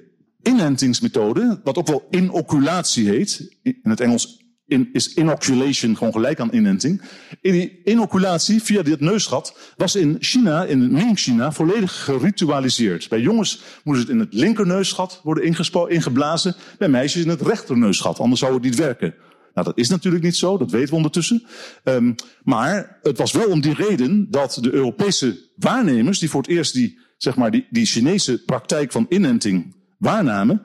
inentingsmethode, 0.41 1.59
wat 1.63 1.77
ook 1.77 1.87
wel 1.87 2.07
inoculatie 2.11 3.09
heet, 3.09 3.57
in 3.63 3.79
het 3.83 3.99
Engels 3.99 4.46
in, 4.67 4.89
is 4.93 5.13
inoculation 5.13 5.97
gewoon 5.97 6.13
gelijk 6.13 6.39
aan 6.39 6.53
inenting. 6.53 7.01
In 7.41 7.51
die 7.51 7.81
inoculatie 7.83 8.61
via 8.61 8.81
dit 8.81 8.99
neusgat 8.99 9.73
was 9.75 9.95
in 9.95 10.15
China, 10.19 10.63
in 10.63 10.91
Ming-China, 10.91 11.51
volledig 11.51 12.03
geritualiseerd. 12.03 13.09
Bij 13.09 13.21
jongens 13.21 13.61
moest 13.83 13.99
het 13.99 14.09
in 14.09 14.19
het 14.19 14.33
linkerneusgat 14.33 15.19
worden 15.23 15.43
ingeblazen, 15.89 16.55
bij 16.77 16.89
meisjes 16.89 17.23
in 17.23 17.29
het 17.29 17.41
rechterneusgat, 17.41 18.19
anders 18.19 18.39
zou 18.39 18.53
het 18.53 18.63
niet 18.63 18.75
werken. 18.75 19.15
Nou, 19.53 19.69
dat 19.69 19.77
is 19.77 19.89
natuurlijk 19.89 20.23
niet 20.23 20.35
zo, 20.35 20.57
dat 20.57 20.71
weten 20.71 20.89
we 20.89 20.95
ondertussen. 20.95 21.45
Um, 21.83 22.15
maar 22.43 22.99
het 23.01 23.17
was 23.17 23.31
wel 23.31 23.49
om 23.49 23.61
die 23.61 23.73
reden 23.73 24.31
dat 24.31 24.57
de 24.61 24.73
Europese 24.73 25.49
waarnemers, 25.55 26.19
die 26.19 26.29
voor 26.29 26.41
het 26.41 26.49
eerst 26.49 26.73
die, 26.73 26.99
zeg 27.17 27.35
maar, 27.35 27.51
die, 27.51 27.67
die 27.69 27.85
Chinese 27.85 28.43
praktijk 28.43 28.91
van 28.91 29.05
inenting 29.09 29.75
waarnamen, 29.97 30.61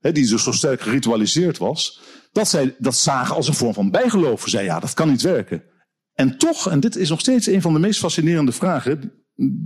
die 0.00 0.28
dus 0.28 0.42
zo 0.42 0.52
sterk 0.52 0.80
geritualiseerd 0.80 1.58
was, 1.58 2.00
dat 2.32 2.48
zij 2.48 2.74
dat 2.78 2.94
zagen 2.94 3.34
als 3.34 3.48
een 3.48 3.54
vorm 3.54 3.74
van 3.74 3.90
bijgeloof. 3.90 4.42
Ze 4.42 4.50
zeiden, 4.50 4.74
ja, 4.74 4.80
dat 4.80 4.94
kan 4.94 5.08
niet 5.08 5.22
werken. 5.22 5.62
En 6.14 6.38
toch, 6.38 6.70
en 6.70 6.80
dit 6.80 6.96
is 6.96 7.08
nog 7.08 7.20
steeds 7.20 7.46
een 7.46 7.62
van 7.62 7.72
de 7.72 7.78
meest 7.78 7.98
fascinerende 7.98 8.52
vragen, 8.52 9.12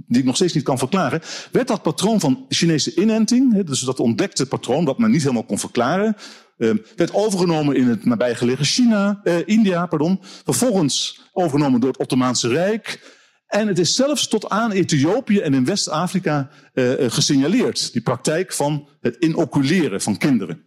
die 0.07 0.19
ik 0.19 0.25
nog 0.25 0.35
steeds 0.35 0.53
niet 0.53 0.65
kan 0.65 0.79
verklaren, 0.79 1.21
werd 1.53 1.69
dat 1.69 1.83
patroon 1.83 2.21
van 2.21 2.45
Chinese 2.49 2.95
inenting, 2.95 3.65
dus 3.65 3.81
dat 3.81 4.01
ontdekte 4.01 4.47
patroon, 4.47 4.85
dat 4.85 4.99
men 4.99 5.11
niet 5.11 5.23
helemaal 5.23 5.45
kon 5.45 5.59
verklaren, 5.59 6.17
ehm, 6.59 6.77
werd 6.97 7.15
overgenomen 7.15 7.77
in 7.77 7.89
het 7.89 8.05
nabijgelegen 8.05 8.65
China, 8.65 9.21
eh, 9.23 9.35
India, 9.45 9.87
pardon, 9.87 10.21
vervolgens 10.45 11.21
overgenomen 11.33 11.81
door 11.81 11.91
het 11.91 11.99
Ottomaanse 11.99 12.49
Rijk. 12.49 13.15
En 13.47 13.69
het 13.69 13.79
is 13.79 13.95
zelfs 13.95 14.29
tot 14.29 14.49
aan 14.49 14.73
Ethiopië 14.73 15.39
en 15.39 15.55
in 15.55 15.65
West-Afrika 15.65 16.51
uh, 16.75 16.93
gesignaleerd, 16.99 17.93
die 17.93 18.03
praktijk 18.03 18.53
van 18.53 18.89
het 19.01 19.17
inoculeren 19.17 20.01
van 20.01 20.17
kinderen. 20.17 20.66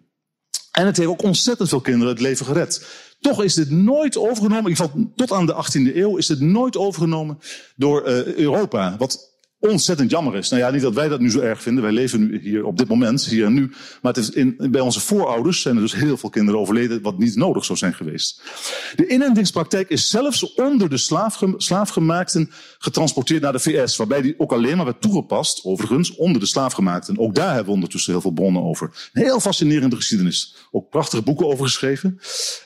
En 0.80 0.86
het 0.86 0.98
heeft 0.98 1.10
ook 1.10 1.24
ontzettend 1.24 1.70
veel 1.70 1.82
kinderen 1.82 2.13
het 2.13 2.22
leven 2.22 2.46
gered. 2.46 2.86
Toch 3.20 3.44
is 3.44 3.54
dit 3.54 3.72
nooit 3.72 4.18
overgenomen, 4.18 4.72
in 4.72 4.78
ieder 4.78 4.92
tot 5.15 5.32
aan 5.32 5.46
de 5.46 5.54
18e 5.54 5.96
eeuw, 5.96 6.18
is 6.18 6.28
dit 6.28 6.39
nooit 6.39 6.78
overgenomen 6.78 7.39
door 7.76 8.08
uh, 8.08 8.36
Europa. 8.36 8.96
Wat 8.98 9.29
ontzettend 9.60 10.12
jammer 10.12 10.36
is. 10.36 10.50
Nou 10.50 10.63
ja, 10.63 10.69
niet 10.69 10.82
dat 10.82 10.93
wij 10.93 11.08
dat 11.08 11.19
nu 11.19 11.32
zo 11.32 11.39
erg 11.39 11.62
vinden. 11.62 11.84
Wij 11.84 11.91
leven 11.91 12.19
nu 12.19 12.39
hier 12.39 12.65
op 12.65 12.78
dit 12.78 12.88
moment, 12.88 13.26
hier 13.26 13.45
en 13.45 13.54
nu. 13.54 13.72
Maar 14.02 14.13
het 14.13 14.17
is 14.17 14.30
in, 14.30 14.56
bij 14.72 14.82
onze 14.82 15.00
voorouders 15.00 15.62
zijn 15.62 15.76
er 15.76 15.82
dus 15.82 15.95
heel 15.95 16.17
veel 16.17 16.30
kinderen 16.30 16.60
overleden, 16.60 17.02
wat 17.02 17.17
niet 17.17 17.36
nodig 17.36 17.65
zou 17.65 17.78
zijn 17.78 17.93
geweest. 17.93 18.41
De 18.95 19.08
inentingspraktijk 19.08 19.89
is 19.89 20.10
zelfs 20.10 20.54
onder 20.54 20.89
de 20.89 20.98
slaafge, 20.98 21.54
slaafgemaakten 21.58 22.52
getransporteerd 22.78 23.41
naar 23.41 23.52
de 23.52 23.60
VS, 23.60 23.95
waarbij 23.95 24.22
die 24.22 24.36
ook 24.38 24.52
alleen 24.52 24.76
maar 24.76 24.86
werd 24.86 25.02
toegepast, 25.02 25.63
overigens, 25.63 26.15
onder 26.15 26.39
de 26.41 26.48
slaafgemaakten. 26.48 27.17
Ook 27.17 27.36
daar 27.36 27.48
hebben 27.48 27.65
we 27.65 27.72
ondertussen 27.72 28.12
heel 28.12 28.22
veel 28.22 28.32
bronnen 28.32 28.63
over. 28.63 29.10
Een 29.13 29.24
heel 29.24 29.39
fascinerende 29.39 29.95
geschiedenis. 29.95 30.56
Ook 30.72 30.89
prachtige 30.89 31.24
boeken 31.24 31.48
over 31.48 31.65
geschreven. 31.65 32.19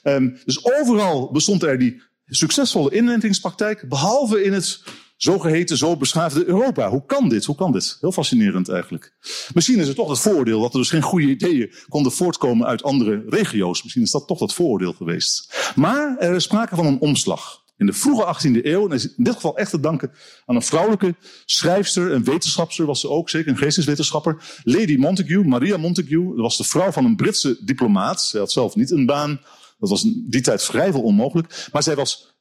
Um, 0.04 0.38
dus 0.46 0.66
overal 0.66 1.32
bestond 1.32 1.64
er 1.64 1.80
die 1.80 2.02
succesvolle 2.26 2.96
inentingspraktijk, 2.96 3.90
behalve 3.90 4.44
in 4.44 4.54
het 4.54 4.84
zogeheten, 5.16 5.78
zo 5.78 5.98
beschaafde 5.98 6.46
Europa. 6.46 6.90
Hoe 6.90 7.06
kan 7.06 7.30
dit? 7.30 7.46
Hoe 7.46 7.56
kan 7.56 7.72
dit? 7.72 7.98
Heel 8.00 8.12
fascinerend 8.12 8.70
eigenlijk. 8.70 9.14
Misschien 9.54 9.80
is 9.80 9.88
het 9.88 9.96
toch 9.96 10.10
het 10.10 10.20
voordeel 10.20 10.62
dat 10.62 10.74
er 10.74 10.80
dus 10.80 10.90
geen 10.90 11.02
goede 11.02 11.28
ideeën 11.28 11.74
konden 11.88 12.12
voortkomen 12.12 12.68
uit 12.68 12.84
andere 12.84 13.24
regio's. 13.28 13.84
Misschien 13.84 14.04
is 14.04 14.12
dat 14.12 14.28
toch 14.28 14.40
het 14.40 14.54
voordeel 14.54 14.94
geweest. 14.94 15.72
Maar 15.76 16.18
er 16.18 16.36
is 16.36 16.44
sprake 16.44 16.76
van 16.76 16.86
een 16.86 17.00
omslag. 17.00 17.62
In 17.78 17.86
de 17.86 17.94
vroege 17.94 18.36
18e 18.36 18.66
eeuw, 18.66 18.90
en 18.90 19.02
in 19.18 19.24
dit 19.24 19.34
geval 19.34 19.58
echt 19.58 19.70
te 19.70 19.80
danken 19.80 20.12
aan 20.46 20.56
een 20.56 20.62
vrouwelijke 20.62 21.16
schrijfster, 21.46 22.12
een 22.12 22.24
wetenschapster 22.24 22.86
was 22.86 23.00
ze 23.00 23.10
ook, 23.10 23.30
zeker 23.30 23.52
een 23.52 23.58
geesteswetenschapper, 23.58 24.62
Lady 24.64 24.96
Montague, 24.96 25.44
Maria 25.44 25.78
Montague. 25.78 26.28
Dat 26.28 26.38
was 26.38 26.58
de 26.58 26.64
vrouw 26.64 26.92
van 26.92 27.06
een 27.06 27.16
Britse 27.16 27.58
diplomaat. 27.66 28.22
Zij 28.22 28.40
had 28.40 28.52
zelf 28.52 28.76
niet 28.76 28.92
een 28.92 29.06
baan. 29.06 29.42
Dat 29.80 29.90
was 29.90 30.04
in 30.04 30.26
die 30.30 30.42
tijd 30.42 30.64
vrijwel 30.64 31.02
onmogelijk. 31.02 31.70
Maar 31.72 31.84
zij 31.84 31.96
was 31.96 32.33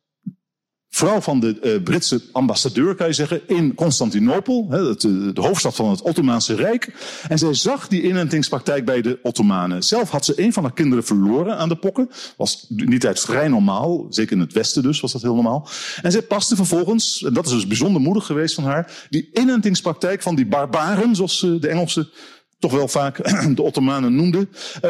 vrouw 0.94 1.20
van 1.20 1.40
de 1.40 1.59
uh, 1.62 1.83
Britse 1.83 2.22
ambassadeur, 2.33 2.94
kan 2.94 3.07
je 3.07 3.12
zeggen, 3.12 3.40
in 3.48 3.74
Constantinopel, 3.74 4.66
hè, 4.70 4.94
de, 4.94 5.40
hoofdstad 5.40 5.74
van 5.74 5.90
het 5.90 6.02
Ottomaanse 6.02 6.55
Rijk. 6.55 6.88
En 7.28 7.38
zij 7.38 7.55
zag 7.55 7.88
die 7.88 8.02
inentingspraktijk 8.02 8.85
bij 8.85 9.02
de 9.02 9.18
Ottomanen. 9.22 9.83
Zelf 9.83 10.11
had 10.11 10.24
ze 10.24 10.40
een 10.42 10.52
van 10.52 10.62
haar 10.62 10.72
kinderen 10.72 11.05
verloren 11.05 11.57
aan 11.57 11.68
de 11.68 11.76
pokken. 11.76 12.11
Was 12.37 12.66
die 12.68 12.98
tijd 12.98 13.20
vrij 13.20 13.48
normaal, 13.48 14.07
zeker 14.09 14.33
in 14.33 14.40
het 14.40 14.52
Westen 14.52 14.83
dus 14.83 15.00
was 15.00 15.12
dat 15.12 15.22
heel 15.22 15.35
normaal. 15.35 15.68
En 16.02 16.12
zij 16.12 16.22
paste 16.22 16.57
vervolgens, 16.57 17.22
en 17.22 17.33
dat 17.33 17.46
is 17.46 17.52
dus 17.52 17.66
bijzonder 17.66 18.00
moedig 18.00 18.26
geweest 18.26 18.55
van 18.55 18.64
haar, 18.64 19.07
die 19.11 19.31
inentingspraktijk 19.33 20.22
van 20.22 20.35
die 20.35 20.46
barbaren, 20.46 21.16
zoals 21.16 21.42
uh, 21.42 21.61
de 21.61 21.68
Engelsen 21.68 22.11
toch 22.59 22.72
wel 22.72 22.88
vaak 22.88 23.16
de 23.57 23.62
Ottomanen 23.62 24.14
noemden, 24.14 24.48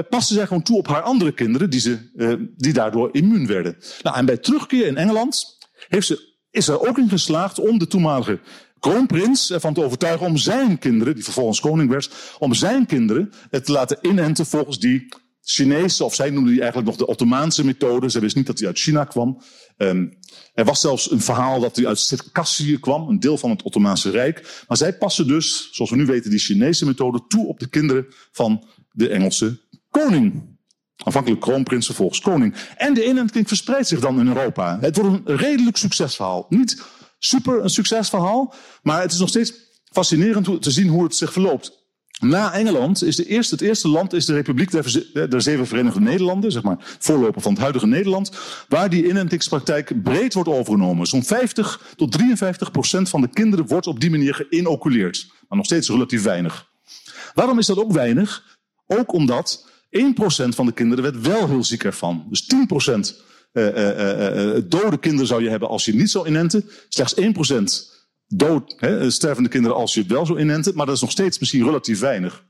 paste 0.08 0.34
zij 0.34 0.46
gewoon 0.46 0.62
toe 0.62 0.76
op 0.76 0.88
haar 0.88 1.02
andere 1.02 1.32
kinderen, 1.32 1.70
die, 1.70 1.80
ze, 1.80 1.98
die 2.56 2.72
daardoor 2.72 3.08
immuun 3.12 3.46
werden. 3.46 3.76
Nou, 4.02 4.16
en 4.16 4.24
bij 4.24 4.36
terugkeer 4.36 4.86
in 4.86 4.96
Engeland 4.96 5.60
ze, 6.00 6.36
is 6.50 6.68
er 6.68 6.88
ook 6.88 6.98
in 6.98 7.08
geslaagd 7.08 7.58
om 7.58 7.78
de 7.78 7.86
toenmalige 7.86 8.40
kroonprins 8.78 9.50
ervan 9.50 9.74
te 9.74 9.84
overtuigen 9.84 10.26
om 10.26 10.36
zijn 10.36 10.78
kinderen, 10.78 11.14
die 11.14 11.24
vervolgens 11.24 11.60
koning 11.60 11.90
werd, 11.90 12.36
om 12.38 12.54
zijn 12.54 12.86
kinderen 12.86 13.32
het 13.50 13.64
te 13.64 13.72
laten 13.72 13.98
inenten 14.00 14.46
volgens 14.46 14.78
die 14.78 15.08
Chinese, 15.44 16.04
of 16.04 16.14
zij 16.14 16.30
noemden 16.30 16.52
die 16.52 16.60
eigenlijk 16.60 16.90
nog 16.90 16.98
de 16.98 17.06
Ottomaanse 17.06 17.64
methode. 17.64 18.10
Ze 18.10 18.20
wist 18.20 18.36
niet 18.36 18.46
dat 18.46 18.58
hij 18.58 18.68
uit 18.68 18.78
China 18.78 19.04
kwam. 19.04 19.42
Um, 19.76 20.18
er 20.54 20.64
was 20.64 20.80
zelfs 20.80 21.10
een 21.10 21.20
verhaal 21.20 21.60
dat 21.60 21.76
hij 21.76 21.86
uit 21.86 21.98
Circassië 21.98 22.78
kwam, 22.80 23.08
een 23.08 23.20
deel 23.20 23.38
van 23.38 23.50
het 23.50 23.62
Ottomaanse 23.62 24.10
Rijk. 24.10 24.64
Maar 24.68 24.76
zij 24.76 24.96
passen 24.96 25.26
dus, 25.26 25.68
zoals 25.72 25.90
we 25.90 25.96
nu 25.96 26.06
weten, 26.06 26.30
die 26.30 26.38
Chinese 26.38 26.86
methode 26.86 27.24
toe 27.28 27.46
op 27.46 27.58
de 27.58 27.68
kinderen 27.68 28.06
van 28.32 28.64
de 28.90 29.08
Engelse 29.08 29.60
koning. 29.90 30.51
Aanvankelijk 30.96 31.40
kroonprins, 31.40 31.86
vervolgens 31.86 32.20
koning. 32.20 32.54
En 32.76 32.94
de 32.94 33.06
inenting 33.06 33.48
verspreidt 33.48 33.88
zich 33.88 34.00
dan 34.00 34.20
in 34.20 34.26
Europa. 34.26 34.78
Het 34.80 34.96
wordt 34.96 35.28
een 35.28 35.36
redelijk 35.36 35.76
succesverhaal. 35.76 36.46
Niet 36.48 36.82
super 37.18 37.62
een 37.62 37.70
succesverhaal, 37.70 38.54
maar 38.82 39.00
het 39.00 39.12
is 39.12 39.18
nog 39.18 39.28
steeds 39.28 39.52
fascinerend 39.92 40.62
te 40.62 40.70
zien 40.70 40.88
hoe 40.88 41.02
het 41.02 41.16
zich 41.16 41.32
verloopt. 41.32 41.80
Na 42.22 42.52
Engeland 42.52 43.04
is 43.04 43.16
de 43.16 43.34
het 43.50 43.60
eerste 43.60 43.88
land 43.88 44.12
is 44.12 44.24
de 44.24 44.34
Republiek 44.34 44.70
der, 44.70 45.28
der 45.30 45.42
Zeven 45.42 45.66
Verenigde 45.66 46.00
Nederlanden, 46.00 46.52
zeg 46.52 46.62
maar 46.62 46.96
voorloper 46.98 47.42
van 47.42 47.52
het 47.52 47.60
huidige 47.60 47.86
Nederland, 47.86 48.32
waar 48.68 48.90
die 48.90 49.08
inentingspraktijk 49.08 50.02
breed 50.02 50.34
wordt 50.34 50.48
overgenomen. 50.48 51.06
Zo'n 51.06 51.22
50 51.22 51.92
tot 51.96 52.12
53 52.12 52.70
procent 52.70 53.08
van 53.08 53.20
de 53.20 53.28
kinderen 53.28 53.66
wordt 53.66 53.86
op 53.86 54.00
die 54.00 54.10
manier 54.10 54.34
geïnoculeerd. 54.34 55.26
Maar 55.48 55.58
nog 55.58 55.66
steeds 55.66 55.88
relatief 55.88 56.22
weinig. 56.22 56.70
Waarom 57.34 57.58
is 57.58 57.66
dat 57.66 57.78
ook 57.78 57.92
weinig? 57.92 58.58
Ook 58.86 59.12
omdat 59.12 59.68
1 59.92 60.14
procent 60.14 60.54
van 60.54 60.66
de 60.66 60.72
kinderen 60.72 61.04
werd 61.04 61.20
wel 61.20 61.48
heel 61.48 61.64
ziek 61.64 61.84
ervan. 61.84 62.26
Dus 62.28 62.46
10 62.46 62.66
procent 62.66 63.22
uh, 63.52 63.66
uh, 63.66 64.54
uh, 64.54 64.62
dode 64.64 64.98
kinderen 64.98 65.26
zou 65.26 65.42
je 65.42 65.48
hebben 65.48 65.68
als 65.68 65.84
je 65.84 65.94
niet 65.94 66.10
zou 66.10 66.26
inenten. 66.26 66.64
Slechts 66.88 67.14
1 67.14 67.32
procent 67.32 67.90
dood, 68.26 68.74
hè, 68.76 69.10
stervende 69.10 69.48
kinderen 69.48 69.76
als 69.76 69.94
je 69.94 70.00
het 70.00 70.10
wel 70.10 70.26
zo 70.26 70.36
inenten. 70.36 70.74
Maar 70.74 70.86
dat 70.86 70.94
is 70.94 71.00
nog 71.00 71.10
steeds 71.10 71.38
misschien 71.38 71.64
relatief 71.64 72.00
weinig. 72.00 72.44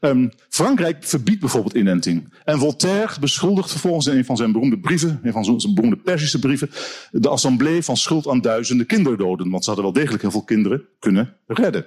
Um, 0.00 0.30
Frankrijk 0.48 1.04
verbiedt 1.04 1.40
bijvoorbeeld 1.40 1.74
inenting. 1.74 2.34
En 2.44 2.58
Voltaire 2.58 3.20
beschuldigt 3.20 3.70
vervolgens 3.70 4.06
in 4.06 4.16
een 4.16 4.24
van 4.24 4.36
zijn 4.36 4.52
beroemde 4.52 4.78
brieven, 4.78 5.20
een 5.22 5.32
van 5.32 5.44
zijn 5.44 5.74
beroemde 5.74 5.96
Persische 5.96 6.38
brieven, 6.38 6.70
de 7.10 7.28
assemblée 7.28 7.82
van 7.82 7.96
schuld 7.96 8.28
aan 8.28 8.40
duizenden 8.40 8.86
kinderdoden. 8.86 9.50
Want 9.50 9.64
ze 9.64 9.70
hadden 9.70 9.92
wel 9.92 10.00
degelijk 10.00 10.22
heel 10.22 10.30
veel 10.30 10.44
kinderen 10.44 10.88
kunnen 10.98 11.36
redden. 11.46 11.86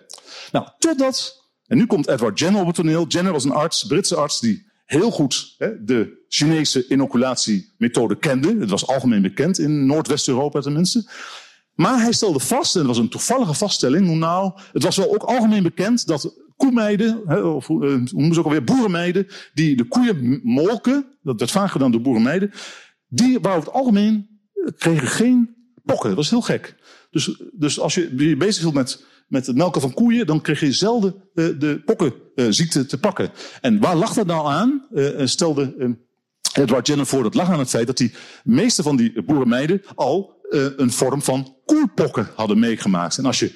Nou, 0.51 0.67
totdat, 0.77 1.45
en 1.65 1.77
nu 1.77 1.85
komt 1.85 2.07
Edward 2.07 2.39
Jenner 2.39 2.61
op 2.61 2.67
het 2.67 2.75
toneel. 2.75 3.07
Jenner 3.07 3.31
was 3.31 3.43
een 3.43 3.51
arts, 3.51 3.83
Britse 3.83 4.15
arts, 4.15 4.39
die 4.39 4.66
heel 4.87 5.11
goed 5.11 5.55
hè, 5.57 5.83
de 5.83 6.25
Chinese 6.27 6.87
inoculatiemethode 6.87 8.17
kende. 8.17 8.55
Het 8.59 8.69
was 8.69 8.87
algemeen 8.87 9.21
bekend 9.21 9.59
in 9.59 9.85
Noordwest-Europa 9.85 10.59
tenminste. 10.59 11.09
Maar 11.73 12.01
hij 12.01 12.11
stelde 12.11 12.39
vast, 12.39 12.75
en 12.75 12.79
dat 12.79 12.89
was 12.89 12.97
een 12.97 13.09
toevallige 13.09 13.53
vaststelling, 13.53 14.17
nou, 14.17 14.51
het 14.71 14.83
was 14.83 14.97
wel 14.97 15.13
ook 15.13 15.23
algemeen 15.23 15.63
bekend 15.63 16.07
dat 16.07 16.35
koemeiden, 16.55 17.43
of 17.55 17.67
hoe 17.67 18.03
noemen 18.11 18.33
ze 18.33 18.39
ook 18.39 18.45
alweer, 18.45 18.63
boerenmeiden, 18.63 19.27
die 19.53 19.75
de 19.75 19.83
koeien 19.83 20.39
molken, 20.43 21.05
dat 21.21 21.39
werd 21.39 21.51
vaak 21.51 21.71
gedaan 21.71 21.91
door 21.91 22.01
boerenmeiden, 22.01 22.51
die 23.07 23.39
waren 23.39 23.57
over 23.57 23.71
het 23.71 23.79
algemeen, 23.79 24.27
kregen 24.77 25.07
geen 25.07 25.55
pokken. 25.83 26.07
Dat 26.07 26.17
was 26.17 26.29
heel 26.29 26.41
gek. 26.41 26.75
Dus, 27.11 27.41
dus 27.53 27.79
als 27.79 27.95
je 27.95 28.13
je 28.17 28.37
bezig 28.37 28.61
hield 28.61 28.73
met, 28.73 29.05
met 29.27 29.45
het 29.45 29.55
melken 29.55 29.81
van 29.81 29.93
koeien, 29.93 30.25
dan 30.25 30.41
kreeg 30.41 30.59
je 30.59 30.71
zelden 30.71 31.15
uh, 31.33 31.59
de 31.59 31.81
pokkenziekte 31.85 32.79
uh, 32.79 32.85
te 32.85 32.99
pakken. 32.99 33.29
En 33.61 33.79
waar 33.79 33.95
lag 33.95 34.13
dat 34.13 34.25
nou 34.25 34.47
aan? 34.47 34.87
Uh, 34.93 35.25
stelde 35.25 35.95
Edward 36.53 36.87
Jenner 36.87 37.05
voor, 37.05 37.23
dat 37.23 37.33
lag 37.33 37.49
aan 37.49 37.59
het 37.59 37.69
feit 37.69 37.87
dat 37.87 37.97
die 37.97 38.13
meeste 38.43 38.83
van 38.83 38.95
die 38.95 39.23
boerenmeiden 39.23 39.81
al 39.95 40.35
een 40.49 40.91
vorm 40.91 41.21
van 41.21 41.55
koelpokken 41.65 42.29
hadden 42.35 42.59
meegemaakt. 42.59 43.17
En 43.17 43.25
als 43.25 43.39
je 43.39 43.55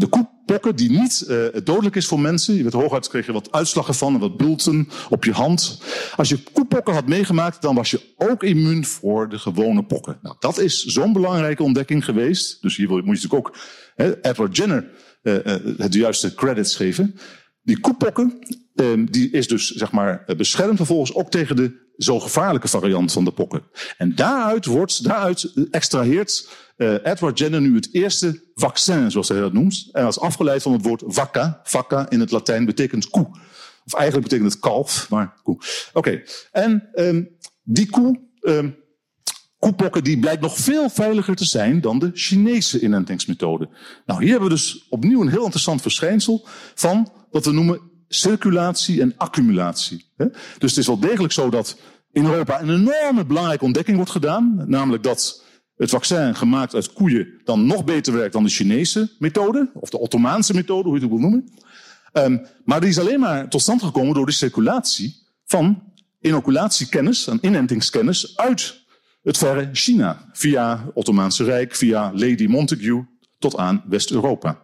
de 0.00 0.06
koelpokken, 0.06 0.76
die 0.76 0.90
niet 0.90 1.24
uh, 1.28 1.46
dodelijk 1.64 1.96
is 1.96 2.06
voor 2.06 2.20
mensen, 2.20 2.54
je 2.54 2.62
weet 2.62 2.72
hooguit 2.72 3.08
kreeg 3.08 3.26
je 3.26 3.32
wat 3.32 3.52
uitslagen 3.52 3.94
van 3.94 4.14
en 4.14 4.20
wat 4.20 4.36
bulten 4.36 4.88
op 5.08 5.24
je 5.24 5.32
hand. 5.32 5.82
Als 6.16 6.28
je 6.28 6.42
koelpokken 6.52 6.94
had 6.94 7.06
meegemaakt, 7.06 7.62
dan 7.62 7.74
was 7.74 7.90
je 7.90 8.14
ook 8.16 8.42
immuun 8.42 8.84
voor 8.84 9.28
de 9.28 9.38
gewone 9.38 9.84
pokken. 9.84 10.18
Nou, 10.22 10.36
dat 10.38 10.58
is 10.58 10.84
zo'n 10.84 11.12
belangrijke 11.12 11.62
ontdekking 11.62 12.04
geweest. 12.04 12.62
Dus 12.62 12.76
hier 12.76 12.88
moet 12.88 13.04
je 13.04 13.06
natuurlijk 13.06 13.34
ook 13.34 13.56
hè, 13.94 14.20
Edward 14.22 14.56
Jenner 14.56 14.90
uh, 15.22 15.34
het 15.76 15.94
juiste 15.94 16.34
credits 16.34 16.76
geven. 16.76 17.14
Die 17.62 17.80
koepokken, 17.80 18.38
die 19.10 19.30
is 19.30 19.48
dus 19.48 19.70
zeg 19.70 19.92
maar 19.92 20.24
beschermd 20.36 20.76
vervolgens 20.76 21.14
ook 21.14 21.30
tegen 21.30 21.56
de 21.56 21.88
zo 21.96 22.20
gevaarlijke 22.20 22.68
variant 22.68 23.12
van 23.12 23.24
de 23.24 23.30
pokken. 23.30 23.62
En 23.96 24.14
daaruit, 24.14 24.64
wordt, 24.64 25.04
daaruit 25.04 25.52
extraheert 25.70 26.48
Edward 26.80 27.38
Jenner 27.38 27.60
nu 27.60 27.74
het 27.74 27.88
eerste 27.94 28.42
vaccin, 28.54 29.10
zoals 29.10 29.28
hij 29.28 29.40
dat 29.40 29.52
noemt. 29.52 29.88
En 29.92 30.02
dat 30.02 30.10
is 30.10 30.20
afgeleid 30.20 30.62
van 30.62 30.72
het 30.72 30.82
woord 30.82 31.02
vacca. 31.06 31.60
Vacca 31.62 32.10
in 32.10 32.20
het 32.20 32.30
Latijn 32.30 32.64
betekent 32.64 33.08
koe. 33.08 33.28
Of 33.84 33.94
eigenlijk 33.94 34.28
betekent 34.28 34.52
het 34.52 34.62
kalf, 34.62 35.10
maar 35.10 35.34
koe. 35.42 35.58
Oké, 35.92 36.22
en 36.52 36.88
um, 36.94 37.28
die 37.62 37.90
koe, 37.90 38.20
um, 38.42 38.76
koepokken, 39.58 40.04
die 40.04 40.18
blijkt 40.18 40.42
nog 40.42 40.58
veel 40.58 40.90
veiliger 40.90 41.36
te 41.36 41.44
zijn 41.44 41.80
dan 41.80 41.98
de 41.98 42.10
Chinese 42.14 42.80
inentingsmethode. 42.80 43.68
Nou, 44.06 44.20
hier 44.20 44.30
hebben 44.30 44.48
we 44.48 44.54
dus 44.54 44.86
opnieuw 44.88 45.20
een 45.20 45.28
heel 45.28 45.44
interessant 45.44 45.82
verschijnsel 45.82 46.46
van 46.74 47.12
wat 47.30 47.44
we 47.44 47.52
noemen 47.52 47.80
circulatie 48.08 49.00
en 49.00 49.14
accumulatie. 49.16 50.12
Dus 50.58 50.70
het 50.70 50.76
is 50.76 50.86
wel 50.86 50.98
degelijk 50.98 51.32
zo 51.32 51.50
dat 51.50 51.76
in 52.12 52.24
Europa 52.24 52.60
een 52.60 52.70
enorme 52.70 53.24
belangrijke 53.24 53.64
ontdekking 53.64 53.96
wordt 53.96 54.12
gedaan. 54.12 54.64
Namelijk 54.66 55.02
dat 55.02 55.44
het 55.80 55.90
vaccin 55.90 56.34
gemaakt 56.34 56.74
uit 56.74 56.92
koeien 56.92 57.40
dan 57.44 57.66
nog 57.66 57.84
beter 57.84 58.12
werkt 58.12 58.32
dan 58.32 58.42
de 58.42 58.50
Chinese 58.50 59.10
methode. 59.18 59.70
Of 59.74 59.90
de 59.90 59.98
Ottomaanse 59.98 60.54
methode, 60.54 60.88
hoe 60.88 60.94
je 60.94 61.00
het 61.00 61.10
wil 61.10 61.20
noemen. 61.20 61.52
Um, 62.12 62.46
maar 62.64 62.80
die 62.80 62.88
is 62.88 62.98
alleen 62.98 63.20
maar 63.20 63.48
tot 63.48 63.60
stand 63.60 63.82
gekomen 63.82 64.14
door 64.14 64.26
de 64.26 64.32
circulatie 64.32 65.16
van 65.44 65.82
inoculatiekennis 66.20 67.26
en 67.26 67.38
inentingskennis 67.40 68.36
uit 68.36 68.84
het 69.22 69.38
verre 69.38 69.68
China. 69.72 70.28
Via 70.32 70.84
het 70.84 70.94
Ottomaanse 70.94 71.44
Rijk, 71.44 71.74
via 71.74 72.12
Lady 72.14 72.46
Montagu, 72.46 73.06
tot 73.38 73.56
aan 73.56 73.82
West-Europa. 73.88 74.62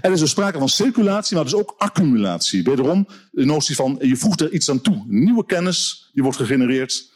Er 0.00 0.12
is 0.12 0.20
dus 0.20 0.30
sprake 0.30 0.58
van 0.58 0.68
circulatie, 0.68 1.34
maar 1.36 1.44
dus 1.44 1.54
ook 1.54 1.74
accumulatie. 1.78 2.62
Wederom 2.62 3.06
de 3.30 3.44
notie 3.44 3.74
van 3.74 3.98
je 4.00 4.16
voegt 4.16 4.40
er 4.40 4.52
iets 4.52 4.70
aan 4.70 4.80
toe. 4.80 5.04
Nieuwe 5.06 5.46
kennis 5.46 6.10
die 6.12 6.22
wordt 6.22 6.38
gegenereerd 6.38 7.12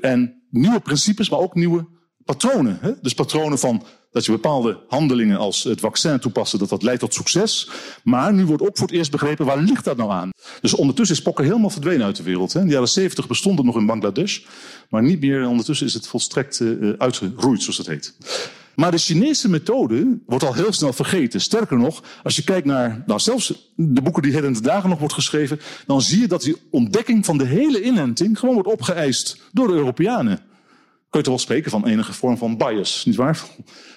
en 0.00 0.42
nieuwe 0.50 0.80
principes, 0.80 1.30
maar 1.30 1.38
ook 1.38 1.54
nieuwe 1.54 1.91
patronen. 2.24 2.78
Hè? 2.80 2.92
Dus 3.00 3.14
patronen 3.14 3.58
van 3.58 3.84
dat 4.12 4.24
je 4.24 4.32
bepaalde 4.32 4.78
handelingen 4.88 5.38
als 5.38 5.62
het 5.62 5.80
vaccin 5.80 6.18
toepassen, 6.18 6.58
dat 6.58 6.68
dat 6.68 6.82
leidt 6.82 7.00
tot 7.00 7.14
succes. 7.14 7.70
Maar 8.04 8.32
nu 8.32 8.46
wordt 8.46 8.62
ook 8.62 8.76
voor 8.78 8.86
het 8.86 8.96
eerst 8.96 9.10
begrepen, 9.10 9.46
waar 9.46 9.58
ligt 9.58 9.84
dat 9.84 9.96
nou 9.96 10.10
aan? 10.10 10.30
Dus 10.60 10.74
ondertussen 10.74 11.16
is 11.16 11.22
pokken 11.22 11.44
helemaal 11.44 11.70
verdwenen 11.70 12.06
uit 12.06 12.16
de 12.16 12.22
wereld. 12.22 12.52
Hè? 12.52 12.60
In 12.60 12.66
de 12.66 12.72
jaren 12.72 12.88
70 12.88 13.26
bestond 13.26 13.56
het 13.56 13.66
nog 13.66 13.76
in 13.76 13.86
Bangladesh, 13.86 14.40
maar 14.88 15.02
niet 15.02 15.20
meer. 15.20 15.48
Ondertussen 15.48 15.86
is 15.86 15.94
het 15.94 16.06
volstrekt 16.06 16.60
uh, 16.60 16.92
uitgeroeid, 16.98 17.62
zoals 17.62 17.78
het 17.78 17.86
heet. 17.86 18.14
Maar 18.74 18.90
de 18.90 18.98
Chinese 18.98 19.48
methode 19.48 20.18
wordt 20.26 20.44
al 20.44 20.54
heel 20.54 20.72
snel 20.72 20.92
vergeten. 20.92 21.40
Sterker 21.40 21.78
nog, 21.78 22.02
als 22.22 22.36
je 22.36 22.44
kijkt 22.44 22.66
naar 22.66 23.02
nou, 23.06 23.20
zelfs 23.20 23.72
de 23.74 24.02
boeken 24.02 24.22
die 24.22 24.32
heden 24.32 24.62
dagen 24.62 24.88
nog 24.88 24.98
wordt 24.98 25.14
geschreven, 25.14 25.60
dan 25.86 26.02
zie 26.02 26.20
je 26.20 26.28
dat 26.28 26.42
die 26.42 26.56
ontdekking 26.70 27.24
van 27.24 27.38
de 27.38 27.46
hele 27.46 27.82
inenting 27.82 28.38
gewoon 28.38 28.54
wordt 28.54 28.68
opgeëist 28.68 29.40
door 29.52 29.68
de 29.68 29.74
Europeanen. 29.74 30.40
Kun 31.12 31.20
je 31.20 31.26
toch 31.26 31.36
wel 31.36 31.44
spreken 31.44 31.70
van 31.70 31.86
enige 31.86 32.12
vorm 32.12 32.38
van 32.38 32.56
bias, 32.56 33.04
nietwaar? 33.04 33.42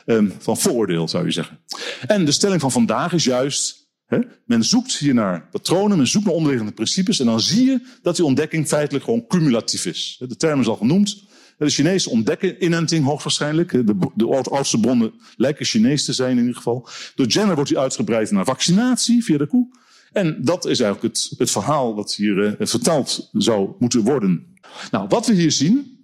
Um, 0.06 0.34
van 0.40 0.58
vooroordeel 0.58 1.08
zou 1.08 1.26
je 1.26 1.32
zeggen. 1.32 1.60
En 2.08 2.26
de 2.26 2.32
stelling 2.32 2.62
van 2.62 2.72
vandaag 2.72 3.14
is 3.14 3.24
juist, 3.24 3.90
hè, 4.06 4.20
men 4.46 4.64
zoekt 4.64 4.98
hier 4.98 5.14
naar 5.14 5.48
patronen, 5.52 5.98
men 5.98 6.08
zoekt 6.08 6.26
naar 6.26 6.34
onderliggende 6.34 6.74
principes 6.74 7.20
en 7.20 7.26
dan 7.26 7.40
zie 7.40 7.66
je 7.66 7.88
dat 8.02 8.16
die 8.16 8.26
ontdekking 8.26 8.68
feitelijk 8.68 9.04
gewoon 9.04 9.28
cumulatief 9.28 9.86
is. 9.86 10.24
De 10.28 10.36
term 10.36 10.60
is 10.60 10.68
al 10.68 10.76
genoemd. 10.76 11.24
De 11.58 11.70
Chinezen 11.70 12.12
ontdekken 12.12 12.64
inenting 12.64 13.06
hoogstwaarschijnlijk. 13.06 13.72
De, 13.72 14.12
de 14.16 14.28
oudste 14.28 14.80
bronnen 14.80 15.14
lijken 15.36 15.66
Chinees 15.66 16.06
te 16.06 16.14
zijn 16.14 16.32
in 16.32 16.40
ieder 16.40 16.56
geval. 16.56 16.90
Door 17.16 17.28
Jenner 17.28 17.56
wordt 17.56 17.70
hij 17.70 17.80
uitgebreid 17.80 18.32
naar 18.32 18.46
vaccinatie 18.46 19.24
via 19.24 19.38
de 19.38 19.48
koe. 19.48 19.68
En 20.12 20.38
dat 20.42 20.66
is 20.66 20.80
eigenlijk 20.80 21.16
het, 21.16 21.34
het 21.38 21.52
verhaal 21.52 21.96
wat 21.96 22.14
hier 22.14 22.38
uh, 22.38 22.68
vertaald 22.68 23.30
zou 23.34 23.76
moeten 23.80 24.02
worden. 24.02 24.46
Nou, 24.92 25.08
wat 25.08 25.28
we 25.28 25.34
hier 25.34 25.52
zien, 25.52 25.95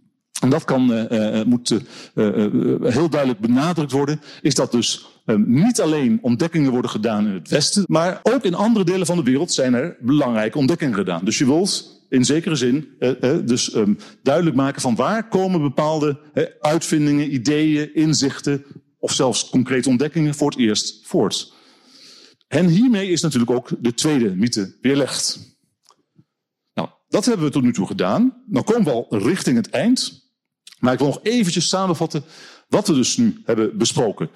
en 0.41 0.49
dat 0.49 0.63
kan, 0.63 0.91
uh, 0.91 1.03
uh, 1.11 1.43
moet 1.43 1.81
heel 2.83 3.09
duidelijk 3.09 3.39
benadrukt 3.39 3.91
worden, 3.91 4.21
is 4.41 4.55
dat 4.55 4.71
dus 4.71 5.05
niet 5.45 5.81
alleen 5.81 6.19
ontdekkingen 6.21 6.71
worden 6.71 6.91
gedaan 6.91 7.27
in 7.27 7.33
het 7.33 7.49
Westen, 7.49 7.83
maar 7.87 8.19
ook 8.23 8.43
in 8.43 8.53
andere 8.53 8.85
delen 8.85 9.05
van 9.05 9.17
de 9.17 9.23
wereld 9.23 9.53
zijn 9.53 9.73
er 9.73 9.97
belangrijke 9.99 10.57
ontdekkingen 10.57 10.95
gedaan. 10.95 11.25
Dus 11.25 11.37
je 11.37 11.45
wilt 11.45 12.01
in 12.11 12.25
zekere 12.25 12.55
zin 12.55 12.95
eh, 12.99 13.23
eh, 13.23 13.45
dus 13.45 13.75
um, 13.75 13.97
duidelijk 14.23 14.55
maken 14.55 14.81
van 14.81 14.95
waar 14.95 15.27
komen 15.27 15.61
bepaalde 15.61 16.19
eh, 16.33 16.43
uitvindingen, 16.59 17.33
ideeën, 17.33 17.95
inzichten 17.95 18.65
of 18.99 19.11
zelfs 19.11 19.49
concrete 19.49 19.89
ontdekkingen 19.89 20.35
voor 20.35 20.49
het 20.49 20.59
eerst 20.59 21.07
voort. 21.07 21.53
En 22.47 22.67
hiermee 22.67 23.09
is 23.09 23.21
natuurlijk 23.21 23.51
ook 23.51 23.69
de 23.79 23.93
tweede 23.93 24.35
mythe 24.35 24.77
weerlegd. 24.81 25.39
Nou, 26.73 26.89
dat 27.07 27.25
hebben 27.25 27.45
we 27.45 27.51
tot 27.51 27.63
nu 27.63 27.73
toe 27.73 27.87
gedaan. 27.87 28.43
Dan 28.47 28.63
komen 28.63 28.83
we 28.83 28.91
al 28.91 29.05
richting 29.09 29.57
het 29.57 29.69
eind. 29.69 30.20
Maar 30.81 30.93
ik 30.93 30.99
wil 30.99 31.07
nog 31.07 31.19
eventjes 31.23 31.69
samenvatten 31.69 32.23
wat 32.69 32.87
we 32.87 32.93
dus 32.93 33.17
nu 33.17 33.41
hebben 33.45 33.77
besproken. 33.77 34.29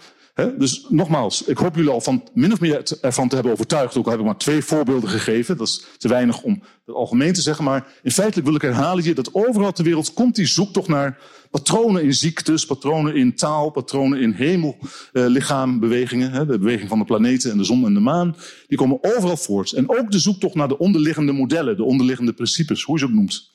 Dus 0.58 0.86
nogmaals, 0.90 1.44
ik 1.44 1.58
hoop 1.58 1.76
jullie 1.76 1.92
al 1.92 2.02
van 2.02 2.24
min 2.34 2.52
of 2.52 2.60
meer 2.60 2.98
ervan 3.02 3.28
te 3.28 3.36
hebben 3.36 3.54
overtuigd. 3.54 3.98
Ook 3.98 4.06
al 4.06 4.12
heb 4.12 4.20
ik 4.20 4.26
maar 4.26 4.38
twee 4.38 4.64
voorbeelden 4.64 5.10
gegeven. 5.10 5.58
Dat 5.58 5.68
is 5.68 5.86
te 5.98 6.08
weinig 6.08 6.42
om 6.42 6.64
het 6.86 6.96
algemeen 6.96 7.34
te 7.34 7.42
zeggen. 7.42 7.64
Maar 7.64 7.88
in 8.04 8.12
feite 8.12 8.42
wil 8.42 8.56
ik 8.56 8.62
herhalen 8.62 9.04
hier 9.04 9.16
dat 9.16 9.34
overal 9.34 9.72
ter 9.72 9.84
wereld 9.84 10.14
komt 10.14 10.36
die 10.36 10.46
zoektocht 10.46 10.88
naar 10.88 11.20
patronen 11.52 12.04
in 12.04 12.14
ziektes, 12.14 12.66
patronen 12.66 13.16
in 13.16 13.36
taal, 13.36 13.70
patronen 13.70 14.20
in 14.20 14.32
hemellichaambewegingen. 14.32 16.32
Uh, 16.32 16.38
de 16.38 16.60
beweging 16.60 16.90
van 16.90 17.00
de 17.00 17.06
planeten 17.06 17.52
en 17.52 17.58
de 17.58 17.64
zon 17.64 17.86
en 17.86 17.94
de 17.94 18.00
maan. 18.00 18.36
Die 18.68 18.78
komen 18.78 18.98
overal 19.02 19.38
voort. 19.38 19.72
En 19.72 19.90
ook 19.90 20.12
de 20.12 20.20
zoektocht 20.20 20.56
naar 20.56 20.68
de 20.68 20.78
onderliggende 20.78 21.32
modellen, 21.32 21.78
de 21.78 21.84
onderliggende 21.84 22.34
principes, 22.34 22.84
hoe 22.84 22.96
je 22.96 23.06
ze 23.06 23.08
ook 23.08 23.16
noemt. 23.16 23.52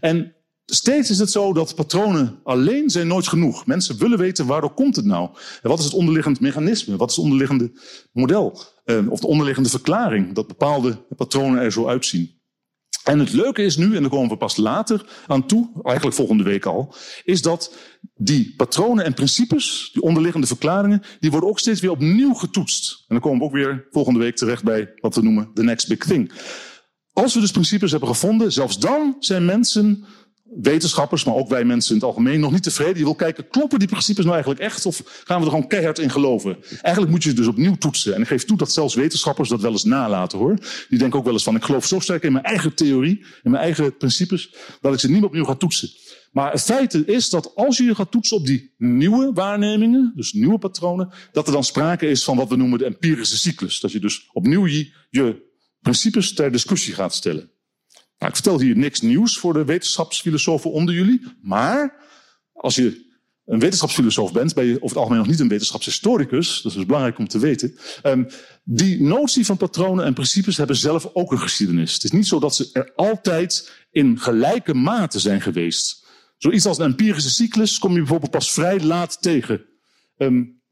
En 0.00 0.34
steeds 0.64 1.10
is 1.10 1.18
het 1.18 1.30
zo 1.30 1.52
dat 1.52 1.74
patronen 1.74 2.40
alleen 2.44 2.90
zijn 2.90 3.06
nooit 3.06 3.28
genoeg. 3.28 3.66
Mensen 3.66 3.98
willen 3.98 4.18
weten 4.18 4.46
waardoor 4.46 4.74
komt 4.74 4.96
het 4.96 5.04
nou? 5.04 5.30
En 5.62 5.68
wat 5.68 5.78
is 5.78 5.84
het 5.84 5.94
onderliggend 5.94 6.40
mechanisme? 6.40 6.96
Wat 6.96 7.10
is 7.10 7.16
het 7.16 7.24
onderliggende 7.24 7.72
model? 8.12 8.60
Eh, 8.84 9.10
of 9.10 9.20
de 9.20 9.26
onderliggende 9.26 9.68
verklaring 9.68 10.34
dat 10.34 10.46
bepaalde 10.46 11.06
patronen 11.16 11.62
er 11.62 11.72
zo 11.72 11.86
uitzien? 11.86 12.40
En 13.04 13.18
het 13.18 13.32
leuke 13.32 13.62
is 13.62 13.76
nu, 13.76 13.96
en 13.96 14.00
daar 14.00 14.10
komen 14.10 14.28
we 14.28 14.36
pas 14.36 14.56
later 14.56 15.06
aan 15.26 15.46
toe, 15.46 15.70
eigenlijk 15.82 16.16
volgende 16.16 16.42
week 16.42 16.66
al, 16.66 16.94
is 17.24 17.42
dat 17.42 17.74
die 18.14 18.54
patronen 18.56 19.04
en 19.04 19.14
principes, 19.14 19.90
die 19.92 20.02
onderliggende 20.02 20.46
verklaringen, 20.46 21.02
die 21.20 21.30
worden 21.30 21.48
ook 21.48 21.58
steeds 21.58 21.80
weer 21.80 21.90
opnieuw 21.90 22.34
getoetst. 22.34 22.94
En 22.98 23.04
dan 23.08 23.20
komen 23.20 23.38
we 23.38 23.44
ook 23.44 23.52
weer 23.52 23.86
volgende 23.90 24.18
week 24.18 24.36
terecht 24.36 24.64
bij 24.64 24.92
wat 25.00 25.14
we 25.14 25.22
noemen 25.22 25.50
the 25.54 25.62
next 25.62 25.88
big 25.88 25.98
thing. 25.98 26.32
Als 27.12 27.34
we 27.34 27.40
dus 27.40 27.50
principes 27.50 27.90
hebben 27.90 28.08
gevonden, 28.08 28.52
zelfs 28.52 28.78
dan 28.78 29.16
zijn 29.18 29.44
mensen 29.44 30.04
wetenschappers, 30.60 31.24
maar 31.24 31.34
ook 31.34 31.48
wij 31.48 31.64
mensen 31.64 31.94
in 31.94 32.00
het 32.00 32.06
algemeen, 32.08 32.40
nog 32.40 32.52
niet 32.52 32.62
tevreden. 32.62 32.98
Je 32.98 33.04
wil 33.04 33.14
kijken, 33.14 33.48
kloppen 33.48 33.78
die 33.78 33.88
principes 33.88 34.24
nou 34.24 34.34
eigenlijk 34.34 34.64
echt? 34.64 34.86
Of 34.86 35.22
gaan 35.24 35.38
we 35.38 35.44
er 35.44 35.50
gewoon 35.50 35.66
keihard 35.66 35.98
in 35.98 36.10
geloven? 36.10 36.56
Eigenlijk 36.80 37.10
moet 37.10 37.22
je 37.22 37.28
het 37.28 37.38
dus 37.38 37.46
opnieuw 37.46 37.76
toetsen. 37.76 38.14
En 38.14 38.20
ik 38.20 38.26
geef 38.26 38.44
toe 38.44 38.56
dat 38.56 38.72
zelfs 38.72 38.94
wetenschappers 38.94 39.48
dat 39.48 39.60
wel 39.60 39.70
eens 39.70 39.84
nalaten 39.84 40.38
hoor. 40.38 40.58
Die 40.88 40.98
denken 40.98 41.18
ook 41.18 41.24
wel 41.24 41.32
eens 41.32 41.42
van, 41.42 41.56
ik 41.56 41.64
geloof 41.64 41.86
zo 41.86 42.00
sterk 42.00 42.22
in 42.22 42.32
mijn 42.32 42.44
eigen 42.44 42.74
theorie, 42.74 43.24
in 43.42 43.50
mijn 43.50 43.62
eigen 43.62 43.96
principes, 43.96 44.54
dat 44.80 44.92
ik 44.92 45.00
ze 45.00 45.06
niet 45.06 45.16
meer 45.16 45.26
opnieuw 45.26 45.44
ga 45.44 45.54
toetsen. 45.54 45.90
Maar 46.32 46.52
het 46.52 46.62
feit 46.62 46.94
is 46.94 47.30
dat 47.30 47.54
als 47.54 47.76
je 47.76 47.84
je 47.84 47.94
gaat 47.94 48.10
toetsen 48.10 48.36
op 48.36 48.46
die 48.46 48.74
nieuwe 48.78 49.30
waarnemingen, 49.32 50.12
dus 50.14 50.32
nieuwe 50.32 50.58
patronen, 50.58 51.12
dat 51.32 51.46
er 51.46 51.52
dan 51.52 51.64
sprake 51.64 52.06
is 52.08 52.24
van 52.24 52.36
wat 52.36 52.48
we 52.48 52.56
noemen 52.56 52.78
de 52.78 52.84
empirische 52.84 53.36
cyclus. 53.36 53.80
Dat 53.80 53.92
je 53.92 54.00
dus 54.00 54.28
opnieuw 54.32 54.66
je 55.10 55.50
principes 55.80 56.34
ter 56.34 56.52
discussie 56.52 56.94
gaat 56.94 57.14
stellen. 57.14 57.51
Nou, 58.22 58.34
ik 58.34 58.40
vertel 58.42 58.60
hier 58.60 58.76
niks 58.76 59.00
nieuws 59.00 59.38
voor 59.38 59.52
de 59.52 59.64
wetenschapsfilosofen 59.64 60.72
onder 60.72 60.94
jullie. 60.94 61.22
Maar 61.40 61.94
als 62.52 62.74
je 62.74 63.10
een 63.44 63.58
wetenschapsfilosoof 63.58 64.32
bent, 64.32 64.54
ben 64.54 64.64
je 64.64 64.74
over 64.74 64.86
het 64.86 64.96
algemeen 64.96 65.18
nog 65.18 65.28
niet 65.28 65.40
een 65.40 65.48
wetenschapshistoricus. 65.48 66.62
Dat 66.62 66.72
is 66.72 66.78
dus 66.78 66.86
belangrijk 66.86 67.18
om 67.18 67.28
te 67.28 67.38
weten. 67.38 67.76
Um, 68.02 68.26
die 68.64 69.02
notie 69.02 69.46
van 69.46 69.56
patronen 69.56 70.04
en 70.04 70.14
principes 70.14 70.56
hebben 70.56 70.76
zelf 70.76 71.10
ook 71.12 71.32
een 71.32 71.38
geschiedenis. 71.38 71.92
Het 71.92 72.04
is 72.04 72.10
niet 72.10 72.26
zo 72.26 72.38
dat 72.40 72.56
ze 72.56 72.70
er 72.72 72.92
altijd 72.96 73.72
in 73.90 74.18
gelijke 74.18 74.74
mate 74.74 75.18
zijn 75.18 75.40
geweest. 75.40 76.06
Zoiets 76.38 76.66
als 76.66 76.78
een 76.78 76.84
empirische 76.84 77.30
cyclus 77.30 77.78
kom 77.78 77.92
je 77.92 77.98
bijvoorbeeld 77.98 78.30
pas 78.30 78.52
vrij 78.52 78.80
laat 78.80 79.22
tegen. 79.22 79.64
Um, 80.16 80.62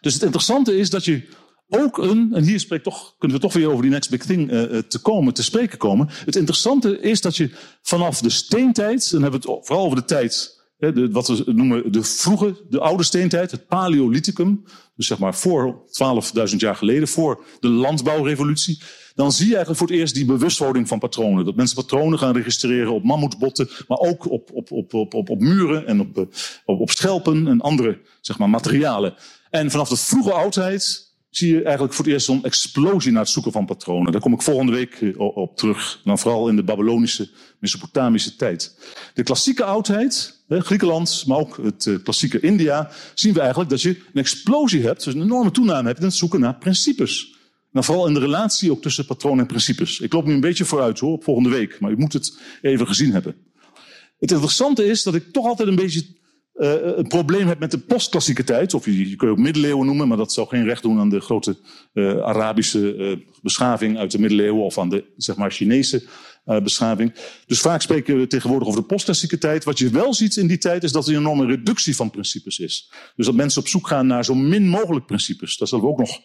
dus 0.00 0.14
het 0.14 0.22
interessante 0.22 0.76
is 0.76 0.90
dat 0.90 1.04
je 1.04 1.28
ook 1.70 1.98
een, 1.98 2.30
en 2.34 2.42
hier 2.42 2.60
spreek 2.60 2.82
toch, 2.82 3.14
kunnen 3.18 3.36
we 3.36 3.42
toch 3.42 3.52
weer 3.52 3.68
over 3.68 3.82
die 3.82 3.90
next 3.90 4.10
big 4.10 4.24
thing 4.24 4.52
uh, 4.52 4.78
te 4.78 4.98
komen, 5.02 5.34
te 5.34 5.42
spreken 5.42 5.78
komen. 5.78 6.08
Het 6.24 6.36
interessante 6.36 7.00
is 7.00 7.20
dat 7.20 7.36
je 7.36 7.50
vanaf 7.82 8.20
de 8.20 8.30
steentijd, 8.30 9.10
dan 9.10 9.22
hebben 9.22 9.40
we 9.40 9.50
het 9.50 9.66
vooral 9.66 9.84
over 9.84 9.96
de 9.96 10.04
tijd, 10.04 10.60
hè, 10.78 10.92
de, 10.92 11.10
wat 11.10 11.28
we 11.28 11.52
noemen 11.52 11.92
de 11.92 12.02
vroege, 12.02 12.56
de 12.68 12.80
oude 12.80 13.02
steentijd, 13.02 13.50
het 13.50 13.66
Paleolithicum, 13.66 14.64
dus 14.96 15.06
zeg 15.06 15.18
maar 15.18 15.34
voor 15.34 15.82
12.000 16.50 16.56
jaar 16.56 16.76
geleden, 16.76 17.08
voor 17.08 17.44
de 17.60 17.68
landbouwrevolutie. 17.68 18.82
Dan 19.14 19.32
zie 19.32 19.46
je 19.46 19.54
eigenlijk 19.54 19.78
voor 19.78 19.88
het 19.88 19.98
eerst 19.98 20.14
die 20.14 20.24
bewustwording 20.24 20.88
van 20.88 20.98
patronen. 20.98 21.44
Dat 21.44 21.56
mensen 21.56 21.76
patronen 21.76 22.18
gaan 22.18 22.36
registreren 22.36 22.92
op 22.92 23.04
mammoetbotten, 23.04 23.68
maar 23.88 23.98
ook 23.98 24.30
op, 24.30 24.50
op, 24.52 24.70
op, 24.72 24.92
op, 24.92 25.14
op, 25.14 25.30
op 25.30 25.40
muren 25.40 25.86
en 25.86 26.00
op, 26.00 26.18
op, 26.64 26.80
op 26.80 26.90
schelpen 26.90 27.46
en 27.46 27.60
andere 27.60 28.00
zeg 28.20 28.38
maar, 28.38 28.50
materialen. 28.50 29.14
En 29.50 29.70
vanaf 29.70 29.88
de 29.88 29.96
vroege 29.96 30.32
oudheid 30.32 31.09
zie 31.30 31.54
je 31.54 31.62
eigenlijk 31.62 31.94
voor 31.94 32.04
het 32.04 32.14
eerst 32.14 32.26
zo'n 32.26 32.44
explosie 32.44 33.12
naar 33.12 33.22
het 33.22 33.30
zoeken 33.30 33.52
van 33.52 33.66
patronen. 33.66 34.12
Daar 34.12 34.20
kom 34.20 34.32
ik 34.32 34.42
volgende 34.42 34.72
week 34.72 34.94
eh, 34.94 35.18
op 35.18 35.56
terug. 35.56 36.00
Dan 36.04 36.18
vooral 36.18 36.48
in 36.48 36.56
de 36.56 36.62
Babylonische, 36.62 37.30
Mesopotamische 37.58 38.36
tijd. 38.36 38.78
De 39.14 39.22
klassieke 39.22 39.64
oudheid, 39.64 40.42
Griekenland, 40.48 41.24
maar 41.26 41.38
ook 41.38 41.56
het 41.62 41.86
eh, 41.86 41.94
klassieke 42.02 42.40
India, 42.40 42.90
zien 43.14 43.32
we 43.32 43.40
eigenlijk 43.40 43.70
dat 43.70 43.82
je 43.82 43.88
een 43.88 44.20
explosie 44.20 44.82
hebt, 44.82 45.04
dus 45.04 45.14
een 45.14 45.22
enorme 45.22 45.50
toename 45.50 45.86
hebt 45.86 45.98
in 45.98 46.04
het 46.04 46.14
zoeken 46.14 46.40
naar 46.40 46.54
principes. 46.54 47.38
Nou, 47.72 47.84
vooral 47.84 48.06
in 48.06 48.14
de 48.14 48.20
relatie 48.20 48.70
ook 48.70 48.82
tussen 48.82 49.06
patronen 49.06 49.40
en 49.40 49.46
principes. 49.46 50.00
Ik 50.00 50.12
loop 50.12 50.26
nu 50.26 50.32
een 50.32 50.40
beetje 50.40 50.64
vooruit 50.64 50.98
hoor, 50.98 51.12
op 51.12 51.24
volgende 51.24 51.50
week, 51.50 51.80
maar 51.80 51.90
u 51.90 51.96
moet 51.96 52.12
het 52.12 52.38
even 52.62 52.86
gezien 52.86 53.12
hebben. 53.12 53.36
Het 54.18 54.30
interessante 54.30 54.84
is 54.84 55.02
dat 55.02 55.14
ik 55.14 55.32
toch 55.32 55.46
altijd 55.46 55.68
een 55.68 55.74
beetje 55.74 56.06
een 56.60 57.08
probleem 57.08 57.46
hebt 57.46 57.60
met 57.60 57.70
de 57.70 57.78
postklassieke 57.78 58.44
tijd, 58.44 58.74
of 58.74 58.84
je, 58.84 59.08
je 59.10 59.16
kun 59.16 59.26
je 59.26 59.32
ook 59.32 59.38
middeleeuwen 59.38 59.86
noemen, 59.86 60.08
maar 60.08 60.16
dat 60.16 60.32
zou 60.32 60.48
geen 60.48 60.64
recht 60.64 60.82
doen 60.82 60.98
aan 60.98 61.08
de 61.08 61.20
grote 61.20 61.58
uh, 61.94 62.20
Arabische 62.20 62.94
uh, 62.96 63.16
beschaving 63.42 63.98
uit 63.98 64.10
de 64.10 64.18
middeleeuwen 64.18 64.64
of 64.64 64.78
aan 64.78 64.88
de 64.88 65.04
zeg 65.16 65.36
maar, 65.36 65.50
Chinese 65.50 66.02
beschaving. 66.44 67.14
Dus 67.46 67.60
vaak 67.60 67.82
spreken 67.82 68.18
we 68.18 68.26
tegenwoordig 68.26 68.68
over 68.68 68.80
de 68.80 68.86
postklassieke 68.86 69.38
tijd. 69.38 69.64
Wat 69.64 69.78
je 69.78 69.90
wel 69.90 70.14
ziet 70.14 70.36
in 70.36 70.46
die 70.46 70.58
tijd 70.58 70.82
is 70.82 70.92
dat 70.92 71.06
er 71.06 71.12
een 71.12 71.20
enorme 71.20 71.46
reductie 71.46 71.96
van 71.96 72.10
principes 72.10 72.58
is. 72.58 72.92
Dus 73.16 73.26
dat 73.26 73.34
mensen 73.34 73.60
op 73.60 73.68
zoek 73.68 73.86
gaan 73.86 74.06
naar 74.06 74.24
zo 74.24 74.34
min 74.34 74.68
mogelijk 74.68 75.06
principes. 75.06 75.56
Daar 75.56 75.68
zullen 75.68 75.84
we 75.84 75.90
ook 75.90 75.98
nog 75.98 76.20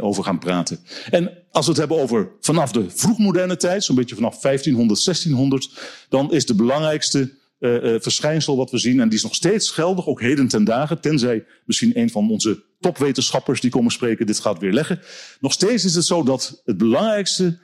over 0.00 0.24
gaan 0.24 0.38
praten. 0.38 0.78
En 1.10 1.30
als 1.50 1.64
we 1.64 1.70
het 1.70 1.80
hebben 1.80 1.98
over 1.98 2.30
vanaf 2.40 2.72
de 2.72 2.90
vroegmoderne 2.90 3.56
tijd, 3.56 3.84
zo'n 3.84 3.96
beetje 3.96 4.14
vanaf 4.14 4.40
1500, 4.40 5.04
1600, 5.04 5.70
dan 6.08 6.32
is 6.32 6.46
de 6.46 6.54
belangrijkste 6.54 7.32
uh, 7.64 8.00
verschijnsel 8.00 8.56
wat 8.56 8.70
we 8.70 8.78
zien. 8.78 9.00
En 9.00 9.08
die 9.08 9.18
is 9.18 9.24
nog 9.24 9.34
steeds 9.34 9.70
geldig, 9.70 10.06
ook 10.06 10.20
heden 10.20 10.48
ten 10.48 10.64
dagen. 10.64 11.00
Tenzij 11.00 11.44
misschien 11.64 11.98
een 11.98 12.10
van 12.10 12.30
onze 12.30 12.62
topwetenschappers 12.80 13.60
die 13.60 13.70
komen 13.70 13.92
spreken 13.92 14.26
dit 14.26 14.40
gaat 14.40 14.58
weerleggen. 14.58 15.00
Nog 15.40 15.52
steeds 15.52 15.84
is 15.84 15.94
het 15.94 16.04
zo 16.04 16.22
dat 16.22 16.62
het 16.64 16.76
belangrijkste 16.76 17.58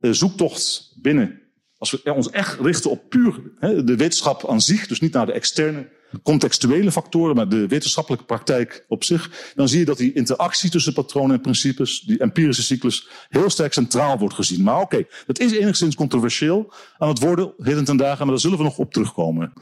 uh, 0.00 0.12
zoektocht 0.12 0.96
binnen... 1.02 1.44
Als 1.78 1.90
we 1.90 2.14
ons 2.14 2.30
echt 2.30 2.60
richten 2.60 2.90
op 2.90 3.08
puur 3.08 3.40
hè, 3.58 3.84
de 3.84 3.96
wetenschap 3.96 4.48
aan 4.48 4.60
zich, 4.60 4.86
dus 4.86 5.00
niet 5.00 5.12
naar 5.12 5.26
de 5.26 5.32
externe 5.32 5.88
contextuele 6.22 6.92
factoren, 6.92 7.36
maar 7.36 7.48
de 7.48 7.66
wetenschappelijke 7.66 8.24
praktijk 8.24 8.84
op 8.88 9.04
zich, 9.04 9.52
dan 9.54 9.68
zie 9.68 9.78
je 9.78 9.84
dat 9.84 9.98
die 9.98 10.12
interactie 10.12 10.70
tussen 10.70 10.92
patronen 10.92 11.36
en 11.36 11.42
principes, 11.42 12.00
die 12.00 12.18
empirische 12.18 12.62
cyclus, 12.62 13.08
heel 13.28 13.50
sterk 13.50 13.72
centraal 13.72 14.18
wordt 14.18 14.34
gezien. 14.34 14.62
Maar 14.62 14.80
oké, 14.80 15.04
dat 15.26 15.38
is 15.38 15.52
enigszins 15.52 15.94
controversieel 15.94 16.72
aan 16.98 17.08
het 17.08 17.18
worden, 17.18 17.52
heden 17.58 17.84
ten 17.84 17.96
dagen, 17.96 18.18
maar 18.18 18.34
daar 18.34 18.38
zullen 18.38 18.58
we 18.58 18.64
nog 18.64 18.78
op 18.78 18.92
terugkomen. 18.92 19.52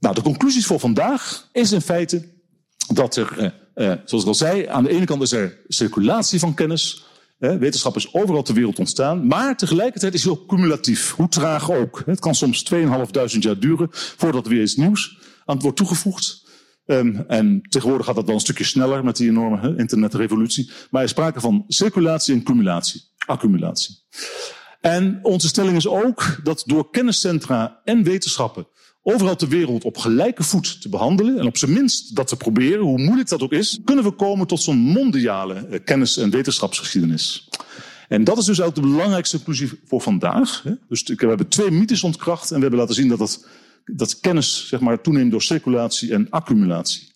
Nou, 0.00 0.14
de 0.14 0.22
conclusies 0.22 0.66
voor 0.66 0.80
vandaag 0.80 1.48
is 1.52 1.72
in 1.72 1.80
feite 1.80 2.28
dat 2.94 3.16
er, 3.16 3.38
eh, 3.38 3.90
eh, 3.90 3.98
zoals 4.04 4.22
ik 4.22 4.28
al 4.28 4.34
zei, 4.34 4.66
aan 4.66 4.84
de 4.84 4.90
ene 4.90 5.04
kant 5.04 5.22
is 5.22 5.32
er 5.32 5.58
circulatie 5.68 6.38
van 6.38 6.54
kennis, 6.54 7.04
wetenschap 7.38 7.96
is 7.96 8.14
overal 8.14 8.42
ter 8.42 8.54
wereld 8.54 8.78
ontstaan, 8.78 9.26
maar 9.26 9.56
tegelijkertijd 9.56 10.14
is 10.14 10.22
het 10.22 10.32
ook 10.32 10.48
cumulatief. 10.48 11.12
Hoe 11.12 11.28
traag 11.28 11.70
ook. 11.70 12.02
Het 12.06 12.20
kan 12.20 12.34
soms 12.34 12.72
2.500 12.74 12.78
jaar 13.38 13.58
duren 13.58 13.88
voordat 13.92 14.44
er 14.44 14.50
weer 14.50 14.62
iets 14.62 14.76
nieuws 14.76 15.18
aan 15.44 15.60
wordt 15.60 15.76
toegevoegd. 15.76 16.46
Um, 16.86 17.24
en 17.26 17.62
tegenwoordig 17.68 18.06
gaat 18.06 18.14
dat 18.14 18.26
dan 18.26 18.34
een 18.34 18.40
stukje 18.40 18.64
sneller 18.64 19.04
met 19.04 19.16
die 19.16 19.28
enorme 19.28 19.74
internetrevolutie. 19.76 20.70
Maar 20.90 21.00
er 21.00 21.06
is 21.06 21.10
sprake 21.10 21.40
van 21.40 21.64
circulatie 21.68 22.34
en 22.34 22.42
cumulatie, 22.42 23.02
accumulatie. 23.26 23.98
En 24.80 25.18
onze 25.22 25.48
stelling 25.48 25.76
is 25.76 25.88
ook 25.88 26.40
dat 26.42 26.62
door 26.66 26.90
kenniscentra 26.90 27.80
en 27.84 28.02
wetenschappen 28.02 28.66
overal 29.02 29.36
ter 29.36 29.48
wereld 29.48 29.84
op 29.84 29.96
gelijke 29.96 30.42
voet 30.42 30.80
te 30.82 30.88
behandelen 30.88 31.38
en 31.38 31.46
op 31.46 31.56
zijn 31.56 31.72
minst 31.72 32.16
dat 32.16 32.28
te 32.28 32.36
proberen, 32.36 32.80
hoe 32.80 32.98
moeilijk 32.98 33.28
dat 33.28 33.42
ook 33.42 33.52
is, 33.52 33.80
kunnen 33.84 34.04
we 34.04 34.10
komen 34.10 34.46
tot 34.46 34.62
zo'n 34.62 34.78
mondiale 34.78 35.54
eh, 35.54 35.80
kennis- 35.84 36.16
en 36.16 36.30
wetenschapsgeschiedenis. 36.30 37.48
En 38.08 38.24
dat 38.24 38.38
is 38.38 38.44
dus 38.44 38.60
ook 38.60 38.74
de 38.74 38.80
belangrijkste 38.80 39.36
conclusie 39.36 39.70
voor 39.84 40.00
vandaag. 40.00 40.64
Dus 40.88 41.02
we 41.02 41.26
hebben 41.26 41.48
twee 41.48 41.70
mythes 41.70 42.02
ontkracht 42.02 42.50
en 42.50 42.56
we 42.56 42.62
hebben 42.62 42.80
laten 42.80 42.94
zien 42.94 43.08
dat, 43.08 43.48
dat, 43.84 44.20
kennis 44.20 44.68
zeg 44.68 44.80
maar, 44.80 45.00
toeneemt 45.00 45.30
door 45.30 45.42
circulatie 45.42 46.12
en 46.12 46.30
accumulatie. 46.30 47.12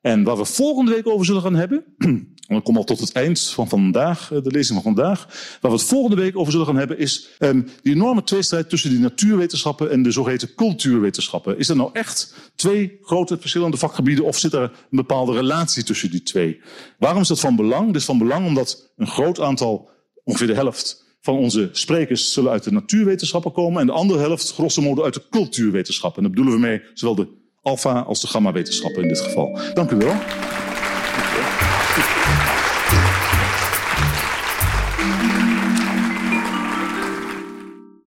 En 0.00 0.22
waar 0.22 0.36
we 0.36 0.44
volgende 0.44 0.90
week 0.90 1.06
over 1.06 1.26
zullen 1.26 1.42
gaan 1.42 1.54
hebben, 1.54 1.84
dan 2.54 2.62
kom 2.62 2.76
al 2.76 2.84
tot 2.84 3.00
het 3.00 3.12
eind 3.12 3.40
van 3.40 3.68
vandaag, 3.68 4.32
eh, 4.32 4.42
de 4.42 4.50
lezing 4.50 4.82
van 4.82 4.94
vandaag. 4.94 5.26
Waar 5.60 5.70
we 5.70 5.76
het 5.76 5.86
volgende 5.86 6.16
week 6.16 6.38
over 6.38 6.52
zullen 6.52 6.66
gaan 6.66 6.76
hebben, 6.76 6.98
is 6.98 7.28
um, 7.38 7.68
die 7.82 7.94
enorme 7.94 8.22
tweestrijd 8.22 8.68
tussen 8.68 8.90
die 8.90 8.98
natuurwetenschappen 8.98 9.90
en 9.90 10.02
de 10.02 10.10
zogeheten 10.10 10.54
cultuurwetenschappen. 10.54 11.58
Is 11.58 11.68
er 11.68 11.76
nou 11.76 11.90
echt 11.92 12.34
twee 12.54 12.98
grote 13.02 13.38
verschillende 13.40 13.76
vakgebieden 13.76 14.24
of 14.24 14.38
zit 14.38 14.52
er 14.52 14.62
een 14.62 14.70
bepaalde 14.90 15.32
relatie 15.32 15.84
tussen 15.84 16.10
die 16.10 16.22
twee? 16.22 16.60
Waarom 16.98 17.20
is 17.20 17.28
dat 17.28 17.40
van 17.40 17.56
belang? 17.56 17.86
Dit 17.86 17.96
is 17.96 18.04
van 18.04 18.18
belang 18.18 18.46
omdat 18.46 18.92
een 18.96 19.06
groot 19.06 19.40
aantal, 19.40 19.90
ongeveer 20.24 20.46
de 20.46 20.54
helft, 20.54 21.04
van 21.20 21.36
onze 21.36 21.68
sprekers 21.72 22.32
zullen 22.32 22.50
uit 22.50 22.64
de 22.64 22.72
natuurwetenschappen 22.72 23.52
komen 23.52 23.80
en 23.80 23.86
de 23.86 23.92
andere 23.92 24.18
helft, 24.18 24.52
grosso 24.52 24.82
modo, 24.82 25.04
uit 25.04 25.14
de 25.14 25.22
cultuurwetenschappen. 25.30 26.22
En 26.22 26.28
daar 26.28 26.38
bedoelen 26.38 26.60
we 26.60 26.66
mee 26.68 26.82
zowel 26.94 27.14
de 27.14 27.28
alfa 27.62 28.00
als 28.00 28.20
de 28.20 28.26
gamma 28.26 28.52
wetenschappen 28.52 29.02
in 29.02 29.08
dit 29.08 29.20
geval. 29.20 29.58
Dank 29.74 29.90
u 29.90 29.96
wel. 29.96 30.14